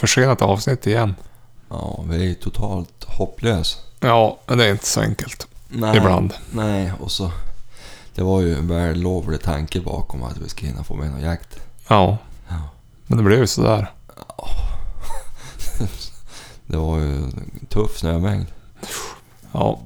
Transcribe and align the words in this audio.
försenat 0.00 0.42
avsnitt 0.42 0.86
igen. 0.86 1.14
Ja, 1.68 2.04
vi 2.08 2.30
är 2.30 2.34
totalt 2.34 3.04
hopplös. 3.04 3.78
Ja, 4.00 4.38
men 4.46 4.58
det 4.58 4.64
är 4.66 4.70
inte 4.70 4.86
så 4.86 5.00
enkelt. 5.00 5.46
Nej, 5.68 5.96
Ibland. 5.96 6.34
Nej, 6.50 6.92
och 7.00 7.10
så... 7.12 7.30
Det 8.14 8.22
var 8.22 8.40
ju 8.40 8.54
en 8.54 8.68
vällovlig 8.68 9.42
tanke 9.42 9.80
bakom 9.80 10.22
att 10.22 10.36
vi 10.38 10.48
ska 10.48 10.66
hinna 10.66 10.84
få 10.84 10.94
med 10.94 11.10
någon 11.10 11.20
jakt. 11.20 11.60
Ja, 11.88 12.18
Ja. 12.48 12.68
men 13.06 13.18
det 13.18 13.24
blev 13.24 13.38
ju 13.38 13.46
sådär. 13.46 13.92
Det 16.66 16.76
var 16.76 16.98
ju 16.98 17.16
en 17.16 17.66
tuff 17.68 17.98
snömängd. 17.98 18.46
Ja. 19.52 19.80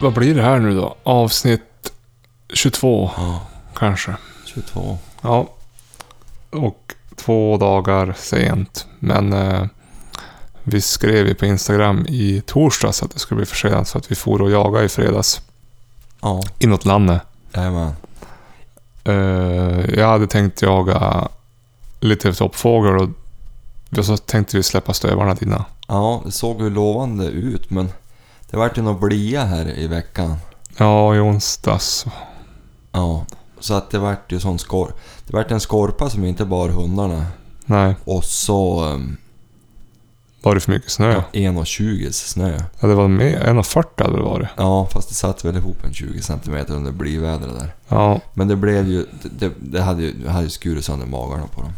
Vad 0.00 0.12
blir 0.12 0.34
det 0.34 0.42
här 0.42 0.58
nu 0.58 0.74
då? 0.76 0.96
Avsnitt 1.02 1.62
22 2.54 3.10
Ja, 3.16 3.40
kanske. 3.74 4.16
22. 4.46 4.98
Ja. 5.22 5.46
Och 6.50 6.94
två 7.16 7.56
dagar 7.56 8.14
sent. 8.18 8.86
Men 8.98 9.32
eh, 9.32 9.64
vi 10.62 10.80
skrev 10.80 11.26
ju 11.28 11.34
på 11.34 11.46
Instagram 11.46 12.06
i 12.08 12.42
torsdags 12.46 13.02
att 13.02 13.10
det 13.10 13.18
skulle 13.18 13.36
bli 13.36 13.46
försenat 13.46 13.88
för 13.90 13.98
att 13.98 14.10
vi 14.10 14.14
for 14.14 14.42
och 14.42 14.50
jagade 14.50 14.84
i 14.84 14.88
fredags 14.88 15.40
Ja, 16.20 16.42
inåt 16.58 16.84
landet. 16.84 17.22
jajamän. 17.54 17.92
Eh, 19.04 19.14
jag 19.98 20.08
hade 20.08 20.26
tänkt 20.26 20.62
jaga 20.62 21.28
lite 22.00 22.32
toppfågel 22.34 23.08
och 23.98 24.04
så 24.06 24.16
tänkte 24.16 24.56
vi 24.56 24.62
släppa 24.62 24.94
stövarna 24.94 25.34
dina. 25.34 25.64
Ja, 25.88 26.22
det 26.24 26.30
såg 26.32 26.60
ju 26.62 26.70
lovande 26.70 27.24
ut 27.26 27.70
men 27.70 27.88
det 28.50 28.56
vart 28.56 28.78
ju 28.78 28.82
något 28.82 29.00
blia 29.00 29.44
här 29.44 29.78
i 29.78 29.86
veckan. 29.86 30.36
Ja, 30.76 31.16
i 31.16 31.18
onsdags. 31.18 32.06
Ja, 32.92 33.26
så 33.60 33.74
att 33.74 33.90
det 33.90 33.98
vart 33.98 34.32
ju 34.32 34.40
sån 34.40 34.58
skor... 34.58 34.92
Det 35.26 35.32
vart 35.36 35.50
en 35.50 35.60
skorpa 35.60 36.10
som 36.10 36.24
inte 36.24 36.44
bar 36.44 36.68
hundarna. 36.68 37.26
Nej, 37.66 37.94
Och 38.04 38.24
så 38.24 38.84
um, 38.84 39.16
var 40.42 40.54
det 40.54 40.60
för 40.60 40.72
mycket 40.72 40.90
snö? 40.90 41.12
ja. 41.12 41.24
1,20 41.32 42.10
snö. 42.12 42.58
Ja, 42.80 42.88
det 42.88 42.94
var 42.94 43.08
mer. 43.08 43.40
1,40 43.46 43.84
hade 44.04 44.16
det 44.16 44.22
varit. 44.22 44.48
Ja, 44.56 44.86
fast 44.92 45.08
det 45.08 45.14
satt 45.14 45.44
väl 45.44 45.56
ihop 45.56 45.84
en 45.84 45.94
20 45.94 46.22
cm 46.22 46.64
under 46.68 46.92
blivädret 46.92 47.58
där. 47.58 47.74
Ja, 47.88 48.20
Men 48.34 48.48
det 48.48 48.56
blev 48.56 48.88
ju... 48.88 49.06
Det, 49.22 49.52
det 49.60 49.82
hade 49.82 50.02
ju, 50.02 50.28
hade 50.28 50.44
ju 50.44 50.50
skurit 50.50 50.84
sönder 50.84 51.06
magarna 51.06 51.46
på 51.54 51.60
dem. 51.62 51.72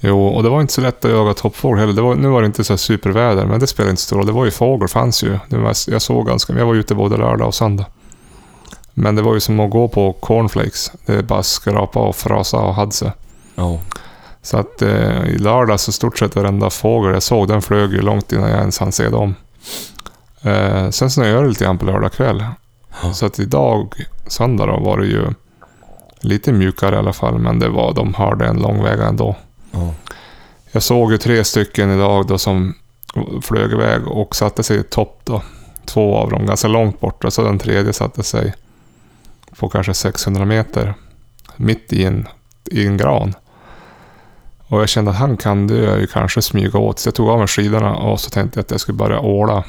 Jo, 0.00 0.26
och 0.26 0.42
det 0.42 0.48
var 0.48 0.60
inte 0.60 0.72
så 0.72 0.80
lätt 0.80 1.04
att 1.04 1.10
jaga 1.10 1.34
toppfågel 1.34 1.78
heller. 1.78 2.02
Var, 2.02 2.14
nu 2.14 2.28
var 2.28 2.40
det 2.40 2.46
inte 2.46 2.64
så 2.64 2.76
superväder, 2.76 3.46
men 3.46 3.60
det 3.60 3.66
spelade 3.66 3.90
inte 3.90 4.02
så 4.02 4.06
stor 4.06 4.16
roll. 4.16 4.26
Det 4.26 4.32
var 4.32 4.44
ju 4.44 4.50
fågel 4.50 4.88
fanns 4.88 5.22
ju. 5.24 5.38
Var, 5.48 5.74
jag 5.86 6.02
såg 6.02 6.26
ganska 6.26 6.52
Jag 6.52 6.66
var 6.66 6.74
ute 6.74 6.94
både 6.94 7.16
lördag 7.16 7.48
och 7.48 7.54
söndag. 7.54 7.86
Men 8.94 9.16
det 9.16 9.22
var 9.22 9.34
ju 9.34 9.40
som 9.40 9.60
att 9.60 9.70
gå 9.70 9.88
på 9.88 10.12
cornflakes. 10.12 10.92
Det 11.06 11.14
är 11.14 11.22
bara 11.22 11.42
skrapa 11.42 12.00
och 12.00 12.16
frasa 12.16 12.58
och 12.58 12.74
hade 12.74 12.92
sig. 12.92 13.12
Ja. 13.54 13.78
Så 14.42 14.56
att 14.56 14.82
eh, 14.82 15.24
i 15.24 15.38
lördag 15.38 15.80
så 15.80 15.92
stort 15.92 16.18
sett 16.18 16.36
varenda 16.36 16.70
fågel 16.70 17.12
jag 17.12 17.22
såg, 17.22 17.48
den 17.48 17.62
flög 17.62 17.92
ju 17.92 18.02
långt 18.02 18.32
innan 18.32 18.50
jag 18.50 18.58
ens 18.58 18.78
hann 18.78 18.92
se 18.92 19.08
dem. 19.08 19.34
Eh, 20.42 20.90
sen 20.90 21.10
snöade 21.10 21.42
det 21.42 21.48
lite 21.48 21.64
grann 21.64 21.78
på 21.78 21.84
lördag 21.84 22.12
kväll. 22.12 22.44
Ja. 23.02 23.12
Så 23.12 23.26
att 23.26 23.38
idag, 23.38 23.94
söndag 24.26 24.66
då, 24.66 24.80
var 24.80 24.98
det 24.98 25.06
ju 25.06 25.26
lite 26.20 26.52
mjukare 26.52 26.94
i 26.94 26.98
alla 26.98 27.12
fall. 27.12 27.38
Men 27.38 27.58
det 27.58 27.68
var, 27.68 27.94
de 27.94 28.14
hörde 28.14 28.46
en 28.46 28.56
lång 28.56 28.82
väg 28.82 29.00
ändå. 29.00 29.36
Ja. 29.76 29.94
Jag 30.72 30.82
såg 30.82 31.12
ju 31.12 31.18
tre 31.18 31.44
stycken 31.44 31.90
idag 31.90 32.26
då 32.26 32.38
som 32.38 32.74
flög 33.42 33.72
iväg 33.72 34.08
och 34.08 34.36
satte 34.36 34.62
sig 34.62 34.80
i 34.80 34.82
topp 34.82 35.20
då. 35.24 35.42
Två 35.84 36.16
av 36.16 36.30
dem 36.30 36.46
ganska 36.46 36.68
långt 36.68 37.00
bort 37.00 37.24
och 37.24 37.32
så 37.32 37.42
den 37.42 37.58
tredje 37.58 37.92
satte 37.92 38.22
sig 38.22 38.54
på 39.58 39.68
kanske 39.68 39.94
600 39.94 40.44
meter. 40.44 40.94
Mitt 41.56 41.92
i 41.92 42.04
en, 42.04 42.28
i 42.64 42.86
en 42.86 42.96
gran. 42.96 43.34
Och 44.68 44.80
jag 44.80 44.88
kände 44.88 45.10
att 45.10 45.16
han 45.16 45.36
kan 45.36 45.66
dö 45.66 45.98
ju 45.98 46.06
kanske 46.06 46.42
smyga 46.42 46.78
åt. 46.78 46.98
Så 46.98 47.08
jag 47.08 47.14
tog 47.14 47.28
av 47.28 47.38
mig 47.38 47.48
skidorna 47.48 47.96
och 47.96 48.20
så 48.20 48.30
tänkte 48.30 48.58
jag 48.58 48.64
att 48.64 48.70
jag 48.70 48.80
skulle 48.80 48.98
börja 48.98 49.20
åla. 49.20 49.64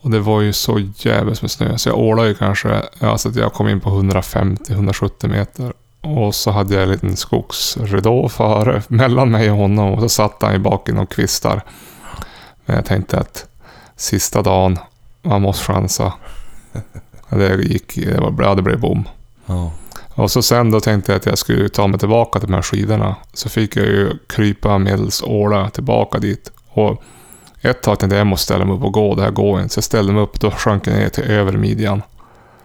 Och 0.00 0.10
det 0.10 0.20
var 0.20 0.40
ju 0.40 0.52
så 0.52 0.78
jävligt 0.96 1.42
med 1.42 1.50
snö. 1.50 1.78
Så 1.78 1.88
jag 1.88 1.98
ålade 1.98 2.28
ju 2.28 2.34
kanske, 2.34 2.82
alltså 3.00 3.28
att 3.28 3.36
jag 3.36 3.52
kom 3.52 3.68
in 3.68 3.80
på 3.80 3.90
150-170 3.90 5.28
meter. 5.28 5.72
Och 6.06 6.34
så 6.34 6.50
hade 6.50 6.74
jag 6.74 6.82
en 6.82 6.90
liten 6.90 7.16
skogsridå 7.16 8.28
före, 8.28 8.82
mellan 8.88 9.30
mig 9.30 9.50
och 9.50 9.56
honom. 9.56 9.92
Och 9.92 10.00
så 10.00 10.08
satt 10.08 10.42
han 10.42 10.54
i 10.54 10.58
baken 10.58 10.98
och 10.98 11.10
kvistar. 11.10 11.62
Men 12.64 12.76
jag 12.76 12.84
tänkte 12.84 13.18
att 13.18 13.46
sista 13.96 14.42
dagen, 14.42 14.78
man 15.22 15.42
måste 15.42 15.72
chansa. 15.72 16.12
Det 17.28 17.62
gick, 17.62 17.94
det 17.94 18.20
var 18.20 18.54
det 18.54 18.62
blev 18.62 18.80
bom. 18.80 19.08
Ja. 19.46 19.72
Och 20.14 20.30
så 20.30 20.42
sen 20.42 20.70
då 20.70 20.80
tänkte 20.80 21.12
jag 21.12 21.18
att 21.18 21.26
jag 21.26 21.38
skulle 21.38 21.68
ta 21.68 21.86
mig 21.86 21.98
tillbaka 21.98 22.38
till 22.38 22.48
de 22.48 22.54
här 22.54 22.62
skidorna. 22.62 23.16
Så 23.32 23.48
fick 23.48 23.76
jag 23.76 23.86
ju 23.86 24.18
krypa 24.26 24.78
medels 24.78 25.22
åla 25.22 25.70
tillbaka 25.70 26.18
dit. 26.18 26.52
Och 26.68 27.02
ett 27.60 27.82
tag 27.82 27.98
tänkte 27.98 28.16
jag 28.16 28.20
jag 28.20 28.26
måste 28.26 28.44
ställa 28.44 28.64
mig 28.64 28.74
upp 28.76 28.82
och 28.82 28.92
gå, 28.92 29.14
det 29.14 29.22
här 29.22 29.30
går 29.30 29.60
inte. 29.60 29.74
Så 29.74 29.78
jag 29.78 29.84
ställde 29.84 30.12
mig 30.12 30.22
upp, 30.22 30.40
då 30.40 30.50
sjönk 30.50 30.86
jag 30.86 30.94
ner 30.94 31.08
till 31.08 31.24
över 31.24 31.52
midjan. 31.52 32.02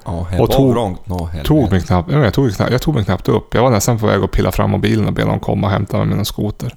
Här 0.06 0.42
Och 0.42 0.52
tog- 0.52 0.98
nå 1.06 1.26
helvete. 1.26 1.48
Tog 1.48 1.72
mig 1.72 1.82
knappt, 1.82 2.12
jag, 2.12 2.34
tog, 2.34 2.52
jag 2.60 2.82
tog 2.82 2.96
mig 2.96 3.06
knappt 3.06 3.30
upp. 3.30 3.54
Jag 3.54 3.62
var 3.62 3.70
nästan 3.70 4.00
på 4.00 4.08
väg 4.08 4.24
att 4.24 4.32
pilla 4.32 4.52
fram 4.52 4.70
mobilen 4.72 5.06
och 5.08 5.14
be 5.14 5.26
någon 5.26 5.40
komma 5.40 5.68
och 5.68 5.74
hämta 5.74 5.98
mig 5.98 6.06
med 6.06 6.16
någon 6.16 6.26
skoter. 6.26 6.76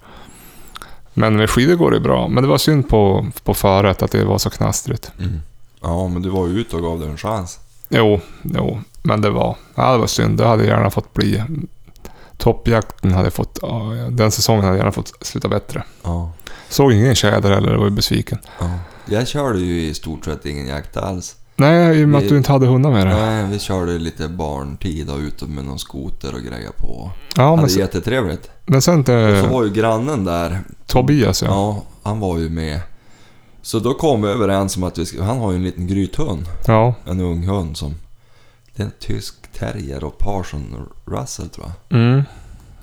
Men 1.14 1.36
med 1.36 1.50
skidor 1.50 1.74
går 1.76 1.90
det 1.90 2.00
bra. 2.00 2.28
Men 2.28 2.42
det 2.44 2.48
var 2.48 2.58
synd 2.58 2.88
på, 2.88 3.26
på 3.44 3.54
föret 3.54 4.02
att 4.02 4.10
det 4.10 4.24
var 4.24 4.38
så 4.38 4.50
knastrigt. 4.50 5.12
Mm. 5.18 5.40
Ja, 5.82 6.08
men 6.08 6.22
du 6.22 6.28
var 6.30 6.46
ju 6.46 6.60
ute 6.60 6.76
och 6.76 6.82
gav 6.82 7.00
det 7.00 7.06
en 7.06 7.16
chans. 7.16 7.58
Jo, 7.88 8.20
jo, 8.42 8.80
men 9.02 9.20
det 9.20 9.30
var, 9.30 9.56
ja, 9.74 9.92
det 9.92 9.98
var 9.98 10.06
synd. 10.06 10.38
Det 10.38 10.46
hade 10.46 10.64
gärna 10.66 10.90
fått 10.90 11.12
bli... 11.14 11.42
Toppjakten 12.36 13.12
hade 13.12 13.30
fått... 13.30 13.58
Den 14.10 14.30
säsongen 14.30 14.64
hade 14.64 14.76
gärna 14.76 14.92
fått 14.92 15.12
sluta 15.26 15.48
bättre. 15.48 15.82
Ja. 16.02 16.32
Såg 16.68 16.92
ingen 16.92 17.14
tjäder 17.14 17.50
heller, 17.54 17.72
jag 17.72 17.78
var 17.78 17.90
besviken. 17.90 18.38
ja. 18.60 18.70
Jag 19.06 19.28
körde 19.28 19.58
ju 19.58 19.80
i 19.80 19.94
stort 19.94 20.24
sett 20.24 20.46
ingen 20.46 20.66
jakt 20.66 20.96
alls. 20.96 21.36
Nej, 21.56 22.00
i 22.00 22.04
och 22.04 22.08
med 22.08 22.20
Vi- 22.20 22.26
att 22.26 22.30
du 22.30 22.36
inte 22.36 22.52
hade 22.52 22.66
hundar 22.66 22.90
med 22.90 23.06
dig. 23.06 23.14
Nej, 23.16 23.46
vi 23.50 23.58
körde 23.58 23.98
lite 23.98 24.28
barntid 24.28 25.10
och 25.10 25.18
ute 25.18 25.44
med 25.46 25.64
någon 25.64 25.78
skoter 25.78 26.34
och 26.34 26.40
grejer 26.40 26.70
på. 26.78 27.10
Ja, 27.36 27.50
men, 27.50 27.58
hade 27.58 27.70
sen, 27.70 27.80
jättetrevligt. 27.80 28.50
men 28.66 28.82
sen 28.82 28.98
Så 28.98 29.04
till 29.04 29.50
var 29.50 29.64
ju 29.64 29.70
grannen 29.72 30.24
där. 30.24 30.60
Tobias 30.86 31.42
ja. 31.42 31.48
Ja, 31.48 31.82
han 32.02 32.20
var 32.20 32.38
ju 32.38 32.48
med. 32.48 32.80
Så 33.62 33.78
då 33.78 33.94
kom 33.94 34.22
vi 34.22 34.28
överens 34.28 34.76
om 34.76 34.82
att 34.84 34.98
vi 34.98 35.06
ska, 35.06 35.22
han 35.22 35.38
har 35.38 35.50
ju 35.50 35.56
en 35.56 35.62
liten 35.64 35.86
grythund. 35.86 36.46
Ja. 36.66 36.94
En 37.04 37.20
ung 37.20 37.46
hund 37.46 37.76
som... 37.76 37.94
Det 38.76 38.82
är 38.82 38.86
en 38.86 38.92
tysk 39.00 39.34
terrier 39.58 40.04
och 40.04 40.18
Parson 40.18 40.88
Russell 41.04 41.48
tror 41.48 41.66
jag. 41.88 41.98
Mm. 42.00 42.22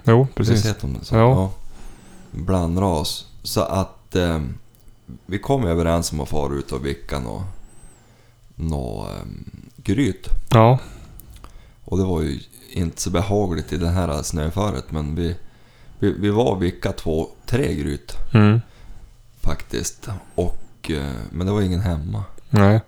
Jo, 0.03 0.17
Har 0.17 0.25
precis. 0.35 0.61
sett 0.63 0.83
om 0.83 0.93
det? 0.99 1.05
Så, 1.05 1.15
Ja. 1.15 1.49
Blandras. 2.31 3.25
Så 3.43 3.61
att 3.61 4.15
eh, 4.15 4.39
vi 5.25 5.39
kom 5.39 5.65
överens 5.65 6.11
om 6.11 6.19
att 6.19 6.29
fara 6.29 6.53
ut 6.53 6.71
och 6.71 6.85
vicka 6.85 7.19
nå, 7.19 7.43
nå 8.61 9.07
eh, 9.09 9.27
gryt. 9.83 10.27
Ja. 10.49 10.79
Och 11.85 11.97
det 11.97 12.03
var 12.03 12.21
ju 12.21 12.39
inte 12.71 13.01
så 13.01 13.09
behagligt 13.09 13.73
i 13.73 13.77
det 13.77 13.89
här 13.89 14.21
snöföret 14.23 14.91
men 14.91 15.15
vi, 15.15 15.35
vi, 15.99 16.11
vi 16.19 16.29
var 16.29 16.51
och 16.51 16.63
vicka 16.63 16.91
två, 16.91 17.27
tre 17.45 17.73
gryt 17.75 18.13
Mm. 18.33 18.61
faktiskt. 19.41 20.07
Och, 20.35 20.91
eh, 20.91 21.11
men 21.31 21.47
det 21.47 21.53
var 21.53 21.61
ingen 21.61 21.79
hemma. 21.81 22.23
Nej. 22.49 22.81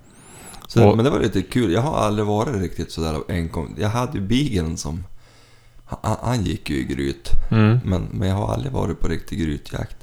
Så, 0.67 0.87
Och- 0.89 0.95
Men 0.95 1.05
det 1.05 1.11
var 1.11 1.19
lite 1.19 1.41
kul. 1.41 1.71
Jag 1.71 1.81
har 1.81 1.97
aldrig 1.97 2.25
varit 2.27 2.61
riktigt 2.61 2.91
sådär 2.91 3.19
enkom... 3.29 3.75
Jag 3.79 3.89
hade 3.89 4.17
ju 4.17 4.21
bigen 4.27 4.77
som... 4.77 5.03
Han, 5.85 6.17
han 6.21 6.43
gick 6.43 6.69
ju 6.69 6.75
i 6.75 6.83
gryt. 6.83 7.29
Mm. 7.51 7.79
Men, 7.85 8.07
men 8.11 8.29
jag 8.29 8.35
har 8.35 8.53
aldrig 8.53 8.71
varit 8.71 8.99
på 8.99 9.07
riktig 9.07 9.39
grytjakt. 9.39 9.95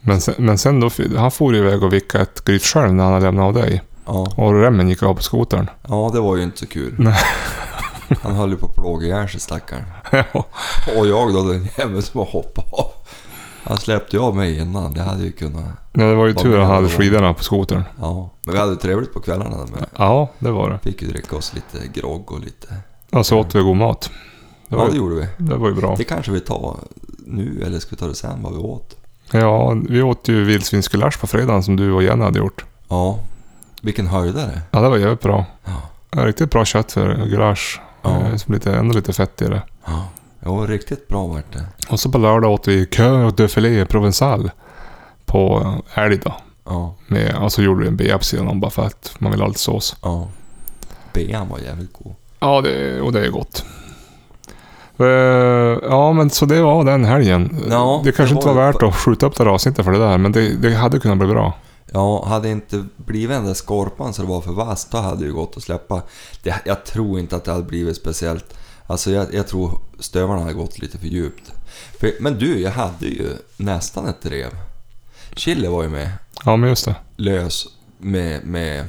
Men 0.00 0.20
sen, 0.20 0.34
men 0.38 0.58
sen 0.58 0.80
då, 0.80 0.90
han 1.16 1.30
for 1.30 1.56
iväg 1.56 1.82
och 1.82 1.92
vickade 1.92 2.22
ett 2.22 2.44
gryt 2.44 2.62
själv 2.62 2.94
när 2.94 3.04
han 3.04 3.12
hade 3.12 3.24
lämnat 3.26 3.44
av 3.44 3.54
dig. 3.54 3.82
Ja, 4.06 4.26
Och 4.36 4.54
remmen 4.60 4.88
gick 4.88 5.02
av 5.02 5.14
på 5.14 5.22
skotern. 5.22 5.70
ja 5.88 6.10
det 6.14 6.20
var 6.20 6.36
ju 6.36 6.42
inte 6.42 6.58
så 6.58 6.66
kul. 6.66 6.94
Nej. 6.98 7.14
Han 8.22 8.34
höll 8.34 8.50
ju 8.50 8.56
på 8.56 8.66
att 8.66 8.74
plåga 8.74 9.06
ihjäl 9.06 9.28
sig 9.28 9.40
stackaren. 9.40 9.84
ja. 10.12 10.44
Och 10.98 11.06
jag 11.06 11.34
då, 11.34 11.42
den 11.42 11.68
jäveln 11.78 12.02
som 12.02 12.20
hoppat 12.20 12.72
av. 12.72 12.90
Han 13.64 13.76
släppte 13.76 14.16
ju 14.16 14.22
av 14.22 14.36
mig 14.36 14.58
innan. 14.58 14.94
Det 14.94 15.02
hade 15.02 15.24
ju 15.24 15.32
kunnat... 15.32 15.64
Nej, 15.92 16.08
det 16.08 16.14
var 16.14 16.26
ju 16.26 16.34
tur 16.34 16.58
att 16.58 16.66
han 16.66 16.74
hade 16.76 16.88
skidorna 16.88 17.34
på 17.34 17.44
skotern. 17.44 17.82
Ja. 18.00 18.30
Men 18.44 18.54
vi 18.54 18.60
hade 18.60 18.76
trevligt 18.76 19.12
på 19.14 19.20
kvällarna. 19.20 19.56
Men 19.72 19.84
Ja, 19.98 20.28
det 20.38 20.50
var 20.50 20.70
det. 20.70 20.78
fick 20.78 21.02
ju 21.02 21.08
dricka 21.08 21.36
oss 21.36 21.52
lite 21.54 22.00
grogg 22.00 22.32
och 22.32 22.40
lite... 22.40 22.74
Och 23.12 23.26
så 23.26 23.38
åt 23.38 23.54
vi 23.54 23.60
god 23.62 23.76
mat. 23.76 24.10
Det 24.68 24.76
Ja, 24.76 24.88
det 24.90 24.96
gjorde 24.96 25.14
vi. 25.14 25.26
det 25.44 25.54
var 25.56 25.68
ju 25.68 25.74
bra. 25.74 25.94
Det 25.98 26.04
kanske 26.04 26.32
vi 26.32 26.40
tar 26.40 26.76
nu, 27.26 27.62
eller 27.66 27.78
ska 27.78 27.90
vi 27.90 27.96
ta 27.96 28.06
det 28.06 28.14
sen 28.14 28.42
vad 28.42 28.52
vi 28.52 28.58
åt? 28.58 28.96
Ja, 29.30 29.76
vi 29.88 30.02
åt 30.02 30.28
ju 30.28 30.44
vildsvinsgulasch 30.44 31.20
på 31.20 31.26
fredagen 31.26 31.62
som 31.62 31.76
du 31.76 31.92
och 31.92 32.02
Jenny 32.02 32.24
hade 32.24 32.38
gjort. 32.38 32.64
Ja. 32.88 33.18
Vilken 33.86 34.06
höjdare. 34.06 34.60
Ja, 34.70 34.80
det 34.80 34.88
var 34.88 34.96
jävligt 34.96 35.20
bra. 35.20 35.44
Ja. 35.64 36.24
Riktigt 36.26 36.50
bra 36.50 36.64
kött 36.64 36.92
för 36.92 37.14
gulasch. 37.26 37.80
Ja. 38.02 38.10
Eh, 38.20 38.36
Som 38.36 38.54
lite, 38.54 38.74
ändå 38.74 38.94
lite 38.94 39.12
fett 39.12 39.42
i 39.42 39.44
det. 39.48 39.62
Ja. 39.84 40.08
Jo, 40.44 40.66
riktigt 40.66 41.08
bra 41.08 41.26
vart 41.26 41.52
det. 41.52 41.64
Och 41.88 42.00
så 42.00 42.10
på 42.10 42.18
lördag 42.18 42.52
åt 42.52 42.68
vi 42.68 42.86
kö 42.86 43.30
de 43.36 43.48
filet 43.48 43.88
provençal 43.88 44.50
på 45.24 45.72
älg 45.94 46.18
då. 46.24 46.34
Ja, 46.64 46.94
Med, 47.06 47.36
och 47.36 47.52
så 47.52 47.62
gjorde 47.62 47.80
du 47.82 47.88
en 47.88 47.96
B 47.96 48.12
på 48.18 48.24
sidan 48.24 48.48
om 48.48 48.60
bara 48.60 48.70
för 48.70 48.82
att 48.86 49.14
man 49.18 49.30
vill 49.32 49.40
ha 49.40 49.48
lite 49.48 49.60
sås. 49.60 49.96
ja. 50.02 50.28
Bean 51.12 51.48
var 51.48 51.58
jävligt 51.58 51.92
god. 51.92 52.14
Ja, 52.40 52.60
det, 52.60 53.00
och 53.00 53.12
det 53.12 53.26
är 53.26 53.30
gott. 53.30 53.64
Eh, 54.98 55.06
ja, 55.90 56.12
men 56.12 56.30
så 56.30 56.46
det 56.46 56.62
var 56.62 56.84
den 56.84 57.04
helgen. 57.04 57.64
Ja, 57.70 58.00
det 58.04 58.12
kanske 58.12 58.34
det 58.34 58.38
inte 58.38 58.48
var 58.48 58.54
var 58.54 58.62
ju 58.66 58.72
värt 58.72 58.82
att 58.82 58.94
skjuta 58.96 59.26
upp 59.26 59.36
det 59.36 59.44
här 59.44 59.50
avsnittet 59.50 59.84
för 59.84 59.92
det 59.92 59.98
där, 59.98 60.18
men 60.18 60.32
det, 60.32 60.56
det 60.56 60.74
hade 60.74 60.98
kunnat 60.98 61.18
bli 61.18 61.26
bra. 61.28 61.54
Ja, 61.92 62.24
hade 62.26 62.48
inte 62.48 62.84
blivit 62.96 63.36
den 63.36 63.44
där 63.46 63.54
skorpan 63.54 64.14
så 64.14 64.22
det 64.22 64.28
var 64.28 64.40
för 64.40 64.52
vass, 64.52 64.84
då 64.90 64.98
hade 64.98 65.20
det 65.20 65.26
ju 65.26 65.32
gått 65.32 65.56
att 65.56 65.62
släppa. 65.62 66.02
Det, 66.42 66.60
jag 66.64 66.84
tror 66.84 67.18
inte 67.20 67.36
att 67.36 67.44
det 67.44 67.50
hade 67.52 67.64
blivit 67.64 67.96
speciellt. 67.96 68.54
Alltså 68.86 69.10
jag, 69.10 69.34
jag 69.34 69.48
tror 69.48 69.80
stövarna 69.98 70.40
hade 70.40 70.52
gått 70.54 70.78
lite 70.78 70.98
för 70.98 71.06
djupt. 71.06 71.52
För, 72.00 72.12
men 72.20 72.38
du, 72.38 72.60
jag 72.60 72.70
hade 72.70 73.06
ju 73.06 73.28
nästan 73.56 74.06
ett 74.06 74.22
drev. 74.22 74.50
Chille 75.36 75.68
var 75.68 75.82
ju 75.82 75.88
med, 75.88 76.10
Ja, 76.44 76.56
men 76.56 76.68
just 76.68 76.84
det. 76.84 76.94
lös, 77.16 77.66
med, 77.98 78.44
med 78.46 78.84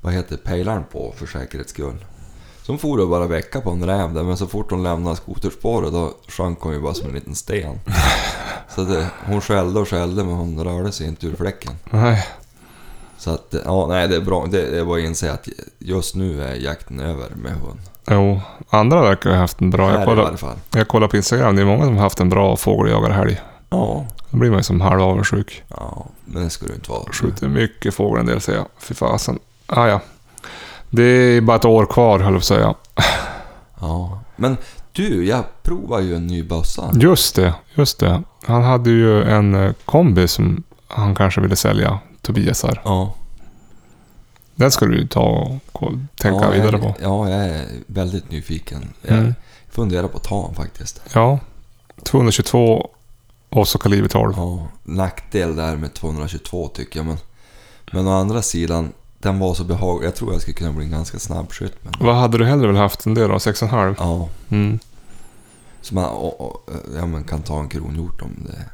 vad 0.00 0.12
heter 0.12 0.36
pejlaren 0.36 0.84
på 0.92 1.14
för 1.16 1.26
säkerhets 1.26 1.70
skull. 1.70 2.04
Hon 2.70 2.78
for 2.78 3.00
och 3.00 3.08
bara 3.08 3.26
väcka 3.26 3.60
på 3.60 3.70
en 3.70 3.84
räv 3.84 4.14
där, 4.14 4.22
men 4.22 4.36
så 4.36 4.46
fort 4.46 4.70
hon 4.70 4.82
lämnade 4.82 5.16
skoterspåret 5.16 5.92
då 5.92 6.14
sjönk 6.28 6.60
hon 6.60 6.72
ju 6.72 6.80
bara 6.80 6.94
som 6.94 7.08
en 7.08 7.14
liten 7.14 7.34
sten. 7.34 7.80
Så 8.74 8.84
det, 8.84 9.06
hon 9.26 9.40
skällde 9.40 9.80
och 9.80 9.88
skällde 9.88 10.24
men 10.24 10.34
hon 10.34 10.64
rörde 10.64 10.92
sig 10.92 11.06
inte 11.06 11.26
ur 11.26 11.36
fläcken. 11.36 11.72
Nej. 11.90 12.26
Så 13.18 13.30
att, 13.30 13.54
ja, 13.64 13.86
nej 13.86 14.08
det 14.08 14.16
är 14.16 14.20
bra. 14.20 14.46
Det 14.46 14.78
är 14.78 14.84
bara 14.84 14.98
att 14.98 15.04
inse 15.04 15.32
att 15.32 15.48
just 15.78 16.14
nu 16.14 16.42
är 16.42 16.54
jakten 16.54 17.00
över 17.00 17.28
med 17.34 17.52
hund. 17.52 17.80
Jo, 18.10 18.40
andra 18.70 19.02
verkar 19.02 19.30
ha 19.30 19.36
haft 19.36 19.60
en 19.60 19.70
bra... 19.70 19.92
Jag 19.92 20.02
i 20.02 20.04
kollar, 20.04 20.36
jag 20.74 20.88
kollar 20.88 21.08
på 21.08 21.16
Instagram, 21.16 21.56
det 21.56 21.62
är 21.62 21.66
många 21.66 21.84
som 21.84 21.96
har 21.96 22.02
haft 22.02 22.20
en 22.20 22.28
bra 22.28 22.56
fågeljagarhelg. 22.56 23.40
Ja. 23.70 24.06
Då 24.30 24.36
blir 24.36 24.50
man 24.50 24.58
ju 24.58 24.62
som 24.62 24.80
halv 24.80 25.02
avundsjuk. 25.02 25.62
Ja, 25.68 26.06
men 26.24 26.44
det 26.44 26.50
ska 26.50 26.66
du 26.66 26.74
inte 26.74 26.90
vara. 26.90 27.12
Skjuter 27.12 27.48
mycket 27.48 27.94
fågel 27.94 28.20
en 28.20 28.26
del 28.26 28.40
säger 28.40 28.58
jag. 28.58 28.68
Fy 28.78 28.94
fasen. 28.94 29.38
Ah, 29.66 29.86
ja. 29.86 30.00
Det 30.90 31.02
är 31.02 31.40
bara 31.40 31.56
ett 31.56 31.64
år 31.64 31.86
kvar 31.86 32.18
höll 32.18 32.32
jag 32.32 32.32
på 32.32 32.38
att 32.38 32.44
säga. 32.44 32.74
Ja. 33.80 34.20
Men 34.36 34.56
du, 34.92 35.26
jag 35.26 35.44
provar 35.62 36.00
ju 36.00 36.16
en 36.16 36.26
ny 36.26 36.42
bössa. 36.42 36.90
Just 36.94 37.34
det, 37.36 37.54
just 37.74 37.98
det. 37.98 38.22
Han 38.46 38.62
hade 38.62 38.90
ju 38.90 39.22
en 39.22 39.54
eh, 39.54 39.72
kombi 39.84 40.28
som 40.28 40.62
han 40.88 41.14
kanske 41.14 41.40
ville 41.40 41.56
sälja, 41.56 41.98
Tobias 42.22 42.62
här. 42.62 42.80
Ja. 42.84 43.14
Den 44.54 44.70
ska 44.70 44.86
du 44.86 45.06
ta 45.06 45.58
och 45.72 45.92
tänka 46.20 46.44
ja, 46.44 46.50
vidare 46.50 46.78
på. 46.78 46.94
Ja, 47.02 47.28
jag 47.30 47.40
är 47.44 47.66
väldigt 47.86 48.30
nyfiken. 48.30 48.88
Jag 49.02 49.18
Mm. 49.18 49.34
funderar 49.70 50.08
på 50.08 50.16
att 50.16 50.24
ta 50.24 50.46
den 50.46 50.54
faktiskt. 50.54 51.00
Ja. 51.14 51.38
222 52.04 52.90
och 53.48 53.68
så 53.68 53.78
kaliber 53.78 54.08
12. 54.08 54.34
Ja, 54.36 54.66
nackdel 54.82 55.56
där 55.56 55.76
med 55.76 55.94
222 55.94 56.68
tycker 56.68 56.98
jag, 56.98 57.06
men... 57.06 57.16
Men 57.92 58.06
å 58.08 58.10
andra 58.10 58.42
sidan, 58.42 58.92
den 59.22 59.38
var 59.38 59.54
så 59.54 59.64
behaglig. 59.64 60.06
Jag 60.08 60.14
tror 60.14 60.32
jag 60.32 60.42
skulle 60.42 60.54
kunna 60.54 60.72
bli 60.72 60.84
en 60.84 60.90
ganska 60.90 61.18
snabb 61.18 61.52
skytt. 61.52 61.74
Men, 61.82 61.92
Vad 62.00 62.14
hade 62.14 62.38
du 62.38 62.44
hellre 62.46 62.66
väl 62.66 62.76
haft 62.76 63.06
än 63.06 63.14
det 63.14 63.26
då? 63.26 63.34
6,5? 63.38 63.94
ja, 63.98 64.28
Mm. 64.48 64.78
så 65.80 65.94
man 65.94 66.04
och, 66.04 66.40
och, 66.40 66.70
ja, 66.96 67.06
man 67.06 67.24
kan 67.24 67.42
ta 67.42 67.60
en 67.60 67.68
kronhjort 67.68 68.22
om 68.22 68.30
det 68.46 68.64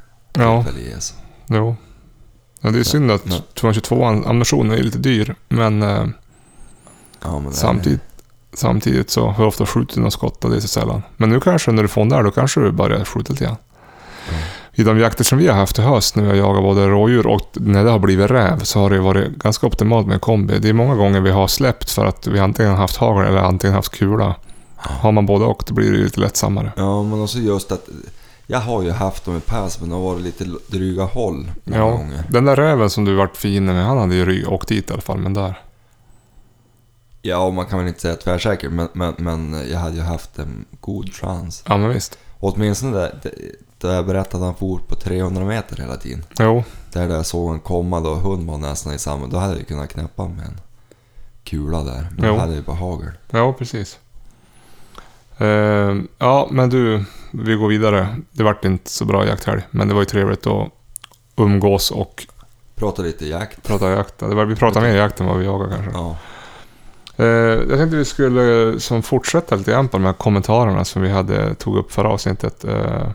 Ja, 0.43 0.63
tillfälle 0.63 0.85
ges. 0.89 1.13
jo. 1.47 1.75
Ja, 2.61 2.69
det 2.71 2.79
är 2.79 2.83
synd 2.83 3.11
att 3.11 3.25
Men- 3.25 3.41
222 3.53 4.03
ammunitionen 4.05 4.71
är 4.71 4.83
lite 4.83 4.97
dyr. 4.97 5.35
Men 5.49 5.83
eh, 5.83 6.05
Ja, 7.23 7.31
men 7.33 7.43
det 7.43 7.49
är- 7.49 7.51
samtidigt, 7.51 8.01
samtidigt 8.53 9.09
så 9.09 9.31
hur 9.31 9.45
ofta 9.45 9.65
skjuter 9.65 9.95
du 9.95 10.01
någon 10.01 10.11
skott 10.11 10.41
det 10.41 10.55
är 10.55 10.59
så 10.59 10.67
sällan. 10.67 11.01
Men 11.17 11.29
nu 11.29 11.39
kanske 11.39 11.71
när 11.71 11.81
du 11.83 11.87
får 11.87 12.01
den 12.01 12.09
där, 12.09 12.23
då 12.23 12.31
kanske 12.31 12.59
du 12.61 12.71
börjar 12.71 13.05
skjuta 13.05 13.33
lite 13.33 13.45
grann. 13.45 13.55
I 14.79 14.83
de 14.83 14.99
jakter 14.99 15.23
som 15.23 15.37
vi 15.37 15.47
har 15.47 15.55
haft 15.55 15.79
i 15.79 15.81
höst, 15.81 16.15
när 16.15 16.23
vi 16.23 16.29
har 16.29 16.35
jagat 16.35 16.63
både 16.63 16.87
rådjur 16.87 17.27
och 17.27 17.41
när 17.53 17.83
det 17.83 17.89
har 17.89 17.99
blivit 17.99 18.31
räv, 18.31 18.59
så 18.59 18.79
har 18.79 18.89
det 18.89 18.99
varit 18.99 19.31
ganska 19.31 19.67
optimalt 19.67 20.07
med 20.07 20.21
kombi. 20.21 20.59
Det 20.59 20.69
är 20.69 20.73
många 20.73 20.95
gånger 20.95 21.21
vi 21.21 21.31
har 21.31 21.47
släppt 21.47 21.89
för 21.91 22.05
att 22.05 22.27
vi 22.27 22.39
antingen 22.39 22.71
har 22.71 22.77
haft 22.77 22.97
hagel 22.97 23.27
eller 23.27 23.41
antingen 23.41 23.73
haft 23.75 23.91
kula. 23.91 24.35
Har 24.75 25.11
man 25.11 25.25
både 25.25 25.45
och, 25.45 25.63
då 25.67 25.73
blir 25.73 25.91
det 25.91 25.97
lite 25.97 26.19
lättsammare. 26.19 26.71
Ja, 26.75 27.03
men 27.03 27.21
också 27.21 27.37
just 27.37 27.71
att 27.71 27.89
jag 28.47 28.59
har 28.59 28.83
ju 28.83 28.91
haft 28.91 29.25
dem 29.25 29.37
i 29.37 29.39
pass, 29.39 29.79
men 29.79 29.89
det 29.89 29.95
har 29.95 30.01
varit 30.01 30.21
lite 30.21 30.45
dryga 30.67 31.03
håll 31.03 31.51
Ja, 31.63 31.89
gånger. 31.91 32.23
den 32.29 32.45
där 32.45 32.55
räven 32.55 32.89
som 32.89 33.05
du 33.05 33.15
vart 33.15 33.37
fin 33.37 33.65
med, 33.65 33.85
han 33.85 33.97
hade 33.97 34.15
ju 34.15 34.45
åkt 34.45 34.67
dit 34.67 34.89
i 34.89 34.93
alla 34.93 35.01
fall, 35.01 35.17
men 35.17 35.33
där. 35.33 35.59
Ja, 37.21 37.49
man 37.49 37.65
kan 37.65 37.79
väl 37.79 37.87
inte 37.87 37.99
säga 38.01 38.15
tvärsäkert, 38.15 38.71
men, 38.71 38.87
men, 38.93 39.13
men 39.17 39.69
jag 39.71 39.79
hade 39.79 39.95
ju 39.95 40.01
haft 40.01 40.39
en 40.39 40.65
god 40.79 41.13
chans. 41.13 41.63
Ja, 41.67 41.77
men 41.77 41.89
visst. 41.89 42.17
Åtminstone 42.39 42.97
där, 42.97 43.19
där 43.77 43.95
jag 43.95 44.05
berättade 44.05 44.37
att 44.43 44.47
han 44.47 44.55
for 44.55 44.79
på 44.87 44.95
300 44.95 45.43
meter 45.45 45.77
hela 45.77 45.95
tiden. 45.97 46.23
Jo, 46.39 46.63
Där, 46.93 47.07
jag 47.09 47.25
såg 47.25 47.53
en 47.53 47.59
komma 47.59 47.99
då 47.99 48.13
hund 48.13 48.49
var 48.49 48.57
nästan 48.57 48.93
i 48.93 48.99
samma, 48.99 49.27
då 49.27 49.37
hade 49.37 49.57
jag 49.57 49.67
kunnat 49.67 49.89
knäppa 49.89 50.27
med 50.27 50.45
en 50.45 50.59
kula 51.43 51.83
där. 51.83 52.07
Men 52.17 52.25
Jo. 52.27 52.33
då 52.33 52.39
hade 52.39 52.51
jag 52.51 52.59
ju 52.59 52.65
bara 52.65 52.75
hagel. 52.75 53.11
ja 53.29 53.53
precis. 53.53 53.99
Eh, 55.37 55.95
ja, 56.17 56.47
men 56.51 56.69
du, 56.69 57.03
vi 57.31 57.55
går 57.55 57.67
vidare. 57.67 58.15
Det 58.31 58.43
vart 58.43 58.65
inte 58.65 58.89
så 58.91 59.05
bra 59.05 59.25
jakthelg, 59.27 59.61
men 59.71 59.87
det 59.87 59.93
var 59.93 60.01
ju 60.01 60.05
trevligt 60.05 60.47
att 60.47 60.67
umgås 61.35 61.91
och 61.91 62.27
Prata 62.75 63.01
lite 63.01 63.25
jakt. 63.25 63.63
prata 63.67 63.91
jakt. 63.91 64.17
Det 64.19 64.35
var, 64.35 64.45
vi 64.45 64.55
pratade 64.55 64.87
mer 64.87 64.95
jakt 64.97 65.19
än 65.19 65.27
vad 65.27 65.37
vi 65.37 65.45
jagar 65.45 65.67
kanske. 65.69 65.91
Ja. 65.93 66.15
Eh, 67.17 67.25
jag 67.69 67.77
tänkte 67.77 67.97
vi 67.97 68.05
skulle 68.05 68.79
som 68.79 69.03
fortsätta 69.03 69.55
lite 69.55 69.71
grann 69.71 69.87
på 69.87 69.97
de 69.97 70.05
här 70.05 70.13
kommentarerna 70.13 70.85
som 70.85 71.01
vi 71.01 71.09
hade 71.09 71.55
tog 71.55 71.77
upp 71.77 71.91
förra 71.91 72.09
avsnittet. 72.09 72.63
Eh, 72.65 73.07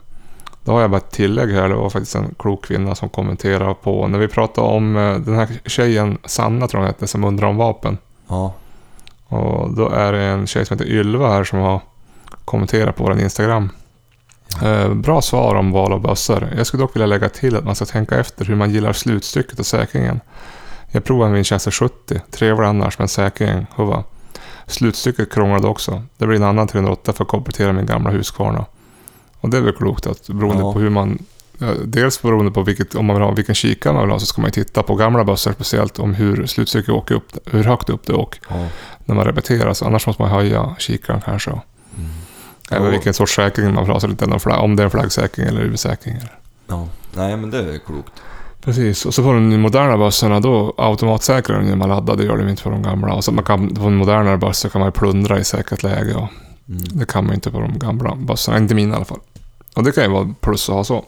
då 0.64 0.72
har 0.72 0.80
jag 0.80 0.90
bara 0.90 0.96
ett 0.96 1.10
tillägg 1.10 1.50
här. 1.50 1.68
Det 1.68 1.74
var 1.74 1.90
faktiskt 1.90 2.14
en 2.14 2.34
klok 2.38 2.64
kvinna 2.64 2.94
som 2.94 3.08
kommenterade 3.08 3.74
på 3.74 4.08
när 4.08 4.18
vi 4.18 4.28
pratade 4.28 4.66
om 4.68 4.96
eh, 4.96 5.16
den 5.16 5.34
här 5.34 5.48
tjejen, 5.66 6.18
Sanna 6.24 6.68
tror 6.68 6.82
jag 6.82 6.86
hette, 6.86 7.06
som 7.06 7.24
undrar 7.24 7.48
om 7.48 7.56
vapen. 7.56 7.98
Ja. 8.28 8.54
Och 9.28 9.74
då 9.74 9.88
är 9.88 10.12
det 10.12 10.22
en 10.22 10.46
tjej 10.46 10.66
som 10.66 10.78
heter 10.78 10.90
Ylva 10.90 11.28
här 11.28 11.44
som 11.44 11.58
har 11.58 11.80
kommenterat 12.44 12.96
på 12.96 13.04
vår 13.04 13.20
Instagram. 13.20 13.68
Eh, 14.62 14.94
bra 14.94 15.22
svar 15.22 15.54
om 15.54 15.72
val 15.72 15.92
av 15.92 16.00
bössor. 16.00 16.48
Jag 16.56 16.66
skulle 16.66 16.82
dock 16.82 16.96
vilja 16.96 17.06
lägga 17.06 17.28
till 17.28 17.56
att 17.56 17.64
man 17.64 17.74
ska 17.74 17.84
tänka 17.84 18.18
efter 18.18 18.44
hur 18.44 18.54
man 18.54 18.70
gillar 18.70 18.92
slutstycket 18.92 19.58
och 19.58 19.66
säkringen. 19.66 20.20
Jag 20.90 21.04
provade 21.04 21.28
en 21.28 21.34
Winchester 21.34 21.70
70. 21.70 22.20
Trevlig 22.30 22.66
annars, 22.66 22.98
men 22.98 23.08
säkringen, 23.08 23.66
huva. 23.76 24.04
Slutstycket 24.66 25.32
krånglade 25.32 25.68
också. 25.68 26.02
Det 26.16 26.26
blir 26.26 26.36
en 26.36 26.42
annan 26.42 26.68
308 26.68 27.12
för 27.12 27.24
att 27.24 27.28
komplettera 27.28 27.72
min 27.72 27.86
gamla 27.86 28.10
Husqvarna. 28.10 28.64
Och 29.42 29.50
det 29.50 29.56
är 29.56 29.60
väl 29.60 29.72
klokt 29.72 30.06
att 30.06 30.26
beroende 30.28 30.62
Ja. 30.62 30.72
på 30.72 30.78
hur 30.78 30.90
man... 30.90 31.18
Dels 31.84 32.22
beroende 32.22 32.50
på 32.52 32.62
vilket, 32.62 32.94
om 32.94 33.06
man 33.06 33.16
vill 33.16 33.22
ha, 33.24 33.30
vilken 33.30 33.54
kikare 33.54 33.92
man 33.92 34.02
vill 34.02 34.10
ha 34.10 34.18
så 34.20 34.26
ska 34.26 34.42
man 34.42 34.50
titta 34.50 34.82
på 34.82 34.94
gamla 34.94 35.24
bössor 35.24 35.52
speciellt 35.52 35.98
om 35.98 36.14
hur 36.14 36.46
slutstycket 36.46 36.90
åker 36.90 37.14
upp, 37.14 37.38
hur 37.50 37.64
högt 37.64 37.90
upp 37.90 38.06
det 38.06 38.12
åker 38.12 38.40
ja. 38.48 38.66
när 39.04 39.14
man 39.14 39.24
repeterar. 39.24 39.74
Så 39.74 39.84
annars 39.86 40.06
måste 40.06 40.22
man 40.22 40.30
höja 40.30 40.74
kikaren 40.78 41.20
kanske. 41.24 41.50
Mm. 41.50 41.62
Även 42.70 42.84
Ja. 42.84 42.90
vilken 42.90 43.14
sorts 43.14 43.34
säkring 43.34 43.74
man 43.74 43.84
vill 43.84 43.92
ha. 43.92 44.00
Så 44.00 44.06
det 44.06 44.22
är 44.22 44.56
om 44.58 44.76
det 44.76 44.82
är 44.82 44.84
en 44.84 44.90
flaggsäkring 44.90 45.46
eller 45.46 45.60
UV-säkring. 45.62 46.16
ja. 46.68 46.88
Nej, 47.14 47.36
men 47.36 47.50
det 47.50 47.58
är 47.58 47.78
klokt. 47.86 48.12
Precis, 48.64 49.06
och 49.06 49.14
så 49.14 49.22
på 49.22 49.32
de 49.32 49.60
moderna 49.60 49.98
bössorna 49.98 50.40
då 50.40 50.74
automatsäkrar 50.78 51.58
den 51.58 51.66
när 51.68 51.76
man 51.76 51.88
laddar. 51.88 52.16
Det 52.16 52.24
gör 52.24 52.36
de 52.36 52.48
inte 52.48 52.62
på 52.62 52.70
de 52.70 52.82
gamla. 52.82 53.14
Och 53.14 53.24
så 53.24 53.32
man 53.32 53.44
kan, 53.44 53.74
på 53.74 53.82
en 53.84 53.94
modernare 53.96 54.36
bössa 54.36 54.68
kan 54.68 54.80
man 54.80 54.92
plundra 54.92 55.38
i 55.38 55.44
säkert 55.44 55.82
läge. 55.82 56.14
Och 56.14 56.28
Mm. 56.68 56.82
det 56.92 57.06
kan 57.06 57.26
man 57.26 57.34
inte 57.34 57.50
på 57.50 57.60
de 57.60 57.78
gamla 57.78 58.14
bössorna. 58.16 58.58
Inte 58.58 58.74
mina 58.74 58.92
i 58.92 58.96
alla 58.96 59.04
fall. 59.04 59.18
Och 59.76 59.82
det 59.82 59.92
kan 59.92 60.04
ju 60.04 60.10
vara 60.10 60.34
plus 60.40 60.68
att 60.68 60.74
ha 60.74 60.84
så. 60.84 61.04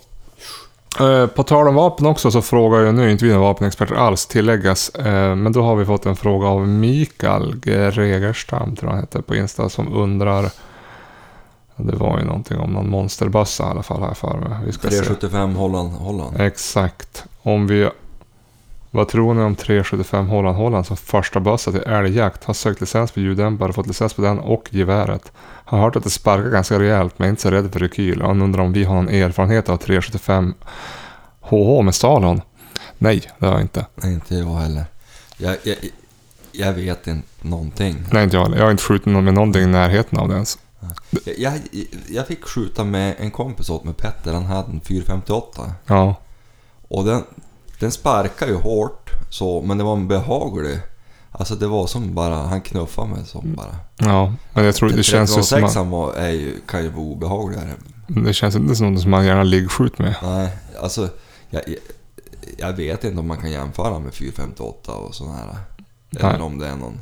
Eh, 1.01 1.27
På 1.27 1.43
tal 1.43 1.69
om 1.69 1.75
vapen 1.75 2.07
också 2.07 2.31
så 2.31 2.43
frågar 2.43 2.79
jag, 2.81 2.95
nu 2.95 3.05
är 3.05 3.09
inte 3.09 3.25
vi 3.25 3.33
några 3.33 3.43
vapenexperter 3.45 3.95
alls 3.95 4.27
tilläggas, 4.27 4.89
eh, 4.89 5.35
men 5.37 5.53
då 5.53 5.63
har 5.63 5.77
vi 5.77 5.85
fått 5.85 6.07
en 6.07 6.17
fråga 6.17 6.47
av 6.47 6.69
Mikael 6.69 7.57
Gregerstam, 7.61 8.77
tror 8.77 8.89
jag 8.91 8.95
han 8.95 9.05
heter, 9.05 9.21
på 9.23 9.37
Insta, 9.37 9.69
som 9.69 9.95
undrar 9.95 10.51
det 11.77 11.97
var 11.97 12.19
ju 12.19 12.25
någonting 12.25 12.59
om 12.59 12.71
någon 12.71 12.91
monsterbössa 12.91 13.65
i 13.67 13.67
alla 13.67 13.83
fall 13.83 14.03
här 14.03 14.15
för 14.15 14.39
mig. 14.39 14.59
Vi 14.67 14.73
ska 14.73 14.91
se. 14.91 14.97
375 14.97 15.55
Holland, 15.55 15.93
Holland. 15.93 16.41
Exakt. 16.41 17.25
Om 17.43 17.67
vi... 17.67 17.91
Vad 18.95 19.09
tror 19.09 19.35
ni 19.35 19.43
om 19.43 19.55
375 19.55 20.27
Holland 20.29 20.57
Holland 20.57 20.87
som 20.87 20.97
första 20.97 21.41
bössa 21.41 21.73
till 21.73 21.81
älgjakt? 21.81 22.45
Har 22.45 22.55
sökt 22.55 22.81
licens 22.81 23.13
på 23.13 23.21
ljuddämpare, 23.21 23.73
fått 23.73 23.87
licens 23.87 24.15
på 24.15 24.23
den 24.23 24.39
och 24.39 24.69
geväret. 24.71 25.33
Har 25.65 25.79
hört 25.79 25.97
att 25.97 26.05
det 26.05 26.11
sparkar 26.11 26.51
ganska 26.51 26.79
rejält 26.79 27.19
men 27.19 27.27
är 27.27 27.31
inte 27.31 27.43
så 27.43 27.51
rädd 27.51 27.73
för 27.73 27.81
rekyl. 27.81 28.23
Han 28.23 28.43
undrar 28.43 28.63
om 28.63 28.73
vi 28.73 28.85
har 28.85 28.95
någon 28.95 29.09
erfarenhet 29.09 29.69
av 29.69 29.77
375 29.77 30.55
HH 31.41 31.83
med 31.83 31.95
Stalon? 31.95 32.41
Nej, 32.99 33.31
det 33.39 33.47
har 33.47 33.53
jag 33.53 33.63
inte. 33.63 33.87
Nej, 33.95 34.15
inte 34.15 34.35
jag 34.35 34.55
heller. 34.55 34.85
Jag, 35.37 35.57
jag, 35.63 35.77
jag 36.53 36.73
vet 36.73 37.07
inte 37.07 37.29
någonting. 37.41 38.05
Nej, 38.13 38.25
inte 38.25 38.37
jag 38.37 38.43
heller. 38.43 38.57
Jag 38.59 38.65
har 38.65 38.71
inte 38.71 38.83
skjutit 38.83 39.07
någon 39.07 39.25
med 39.25 39.35
någonting 39.35 39.63
i 39.63 39.67
närheten 39.67 40.19
av 40.19 40.29
det 40.29 40.35
ens. 40.35 40.59
Jag, 41.25 41.39
jag, 41.39 41.61
jag 42.09 42.27
fick 42.27 42.45
skjuta 42.45 42.85
med 42.85 43.15
en 43.19 43.31
kompis 43.31 43.71
åt 43.71 43.85
mig, 43.85 43.95
Petter, 43.95 44.33
han 44.33 44.45
hade 44.45 44.71
en 44.73 44.81
458. 44.81 45.63
Ja, 45.87 46.15
Och 46.89 47.05
den, 47.05 47.23
den 47.81 47.93
sparkade 47.93 48.53
ju 48.53 48.59
hårt 48.59 49.11
så, 49.31 49.63
men 49.63 49.79
det 49.79 49.85
var 49.85 49.93
en 49.93 50.09
behaglig. 50.09 50.79
Alltså 51.31 51.55
det 51.55 51.67
var 51.67 51.87
som 51.87 52.15
bara, 52.15 52.35
han 52.35 52.61
knuffade 52.61 53.09
mig 53.09 53.25
som 53.25 53.55
bara. 53.55 53.77
ja. 53.97 54.35
Men 54.53 54.65
jag 54.65 54.75
tror 54.75 54.89
det 54.91 55.03
känns 55.03 55.39
ju 55.39 55.43
som 55.43 55.65
att, 55.65 55.73
306 55.73 55.91
var, 55.91 56.13
är 56.15 56.31
ju, 56.31 56.61
kan 56.67 56.83
ju 56.83 56.89
vara 56.89 57.05
obehagligare. 57.05 57.71
Det 58.07 58.33
känns 58.35 58.55
inte 58.57 58.77
som 58.77 58.93
något 58.93 59.03
som 59.03 59.11
man 59.11 59.27
gärna 59.27 59.43
liggskjut 59.43 59.99
med. 59.99 60.15
Nej, 60.23 60.57
alltså 60.83 61.09
jag, 61.51 61.63
jag, 61.67 61.77
jag 62.59 62.73
vet 62.73 63.05
inte 63.05 63.21
om 63.21 63.29
man 63.29 63.37
kan 63.39 63.51
jämföra 63.51 63.99
med 63.99 64.15
458 64.15 64.93
och 64.93 65.15
sådana 65.15 65.37
här. 65.37 65.57
Nej. 66.11 66.35
Eller 66.35 66.45
om 66.45 66.59
det 66.59 66.67
är 66.67 66.77
någon... 66.77 67.01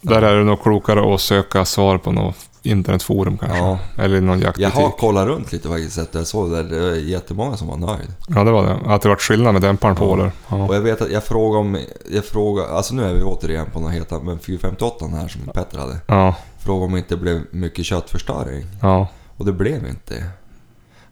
Där 0.00 0.22
är 0.22 0.36
det 0.36 0.44
nog 0.44 0.62
klokare 0.62 1.14
att 1.14 1.20
söka 1.20 1.64
svar 1.64 1.98
på 1.98 2.12
något 2.12 2.36
internetforum 2.62 3.38
kanske. 3.38 3.58
Ja. 3.58 3.78
Eller 3.98 4.20
någon 4.20 4.40
Jag 4.40 4.46
jaktbutik. 4.46 4.74
har 4.74 4.90
kollat 4.90 5.26
runt 5.26 5.52
lite 5.52 5.68
faktiskt, 5.68 5.96
det. 6.12 6.18
Jag 6.18 6.26
såg 6.26 6.50
det. 6.50 6.62
Det 6.62 6.76
är 6.76 6.94
jättemånga 6.94 7.56
som 7.56 7.68
var 7.68 7.76
nöjd. 7.76 8.12
Ja, 8.28 8.44
det 8.44 8.50
var 8.50 8.62
det. 8.66 8.94
Att 8.94 9.02
det 9.02 9.08
var 9.08 9.16
skillnad 9.16 9.52
med 9.52 9.62
dämparen 9.62 9.96
på 9.96 10.04
Ja. 10.04 10.14
eller? 10.14 10.26
Och 10.26 10.58
Ja. 10.70 10.74
jag 10.74 10.80
vet 10.80 11.00
att 11.02 11.10
jag 11.10 11.24
frågade 11.24 11.60
om... 11.60 11.78
Jag 12.10 12.24
frågade, 12.24 12.68
alltså 12.68 12.94
nu 12.94 13.02
är 13.04 13.14
vi 13.14 13.22
återigen 13.22 13.66
på 13.72 13.80
något 13.80 13.92
helt 13.92 14.12
annat, 14.12 14.24
men 14.24 14.38
458 14.38 15.06
här 15.12 15.28
som 15.28 15.40
Petter 15.54 15.78
hade. 15.78 15.96
Ja. 16.06 16.34
Frågade 16.58 16.86
om 16.86 16.92
det 16.92 16.98
inte 16.98 17.16
blev 17.16 17.40
mycket 17.50 17.84
köttförstöring. 17.86 18.66
ja. 18.82 19.08
Och 19.36 19.46
det 19.46 19.52
blev 19.52 19.86
inte. 19.88 20.24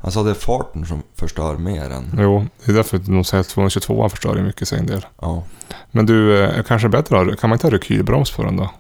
Han 0.01 0.13
sa 0.13 0.23
det 0.23 0.31
är 0.31 0.35
farten 0.35 0.87
som 0.87 1.03
förstör 1.15 1.57
mer 1.57 1.91
än... 1.91 2.11
Jo, 2.19 2.47
det 2.65 2.71
är 2.73 2.77
därför 2.77 2.99
de 2.99 3.25
säger 3.25 3.41
att 3.41 3.49
222 3.49 4.09
förstör 4.09 4.43
mycket 4.43 4.69
sin 4.69 4.87
del. 4.87 5.07
Ja, 5.21 5.43
Men 5.91 6.07
du, 6.07 6.43
eh, 6.45 6.63
kanske 6.63 6.89
bättre 6.89 7.21
att- 7.21 7.41
kan 7.41 7.51
man 7.51 7.55
inte 7.57 7.67
ha 7.67 7.73
rekylbroms 7.73 8.31
på 8.31 8.43
den 8.43 8.57
då? 8.57 8.71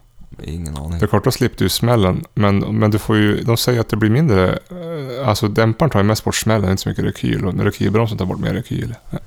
Ingen 0.44 0.76
aning. 0.76 0.98
Det 0.98 1.04
är 1.04 1.06
klart, 1.06 1.24
då 1.24 1.30
slipper 1.30 1.58
du 1.64 1.68
smällen. 1.68 2.24
Men, 2.34 2.58
men 2.58 2.90
du 2.90 2.98
får 2.98 3.16
ju, 3.16 3.42
de 3.42 3.56
säger 3.56 3.80
att 3.80 3.88
det 3.88 3.96
blir 3.96 4.10
mindre... 4.10 4.50
eh, 4.52 5.28
Alltså 5.28 5.48
dämparen 5.48 5.90
tar 5.90 5.98
ju 6.00 6.04
mest 6.04 6.24
bort 6.24 6.34
smällen, 6.36 6.70
inte 6.70 6.82
så 6.82 6.88
mycket 6.88 7.04
rekyl. 7.04 7.46
Och 7.46 7.54
rekylbromsen 7.54 8.18
tar 8.18 8.24
bort 8.26 8.38
mer 8.40 8.54
rekyl. 8.54 8.94
Ja, 9.10 9.18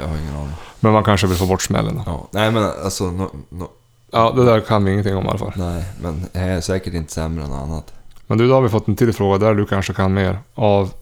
jag 0.00 0.08
har 0.08 0.16
ingen 0.16 0.36
aning. 0.36 0.52
Men 0.80 0.92
man 0.92 1.04
kanske 1.04 1.26
vill 1.26 1.36
få 1.36 1.46
bort 1.46 1.62
smällen. 1.62 2.02
Ja, 2.06 2.28
nej 2.30 2.50
men 2.50 2.64
alltså... 2.64 3.04
No, 3.10 3.30
no, 3.48 3.68
Ja, 4.10 4.32
det 4.36 4.44
där 4.44 4.60
kan 4.60 4.84
vi 4.84 4.92
ingenting 4.92 5.16
om 5.16 5.24
i 5.24 5.28
alla 5.28 5.38
fall. 5.38 5.52
nej, 5.56 5.84
men 6.00 6.24
det 6.32 6.38
är 6.38 6.60
säkert 6.60 6.94
inte 6.94 7.12
sämre 7.12 7.44
än 7.44 7.50
något 7.50 7.62
annat. 7.62 7.92
Men 8.26 8.38
du, 8.38 8.48
då 8.48 8.54
har 8.54 8.62
vi 8.62 8.68
fått 8.68 8.88
en 8.88 8.96
till 8.96 9.12
fråga 9.12 9.38
där 9.38 9.54
du 9.54 9.66
kanske 9.66 9.92
kan 9.92 10.14
mer. 10.14 10.38
Av 10.54 10.92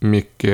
Micke 0.00 0.44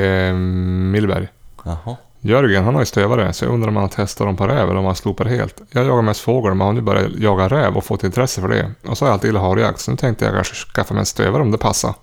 Millberg. 0.92 1.28
Jaha. 1.64 1.96
Jörgen, 2.26 2.64
han 2.64 2.74
har 2.74 2.82
ju 2.82 2.86
stövare, 2.86 3.32
så 3.32 3.44
jag 3.44 3.52
undrar 3.52 3.68
om 3.68 3.76
han 3.76 3.88
testar 3.88 4.26
dem 4.26 4.36
på 4.36 4.46
räv 4.46 4.68
eller 4.68 4.76
om 4.76 4.84
han 4.84 4.96
slopar 4.96 5.24
helt. 5.24 5.62
Jag 5.70 5.84
jagar 5.84 6.02
mest 6.02 6.20
fågel, 6.20 6.54
men 6.54 6.66
har 6.66 6.72
nu 6.72 6.80
börjat 6.80 7.12
jaga 7.18 7.48
räv 7.48 7.76
och 7.76 7.84
fått 7.84 8.04
intresse 8.04 8.40
för 8.40 8.48
det. 8.48 8.72
Och 8.86 8.98
så 8.98 9.04
har 9.04 9.08
jag 9.08 9.12
alltid 9.12 9.28
gillat 9.28 9.42
harjakt, 9.42 9.80
så 9.80 9.90
nu 9.90 9.96
tänkte 9.96 10.24
jag 10.24 10.34
kanske 10.34 10.54
skaffa 10.54 10.94
mig 10.94 11.00
en 11.00 11.06
stövare 11.06 11.42
om 11.42 11.50
det 11.50 11.58
passar. 11.58 11.94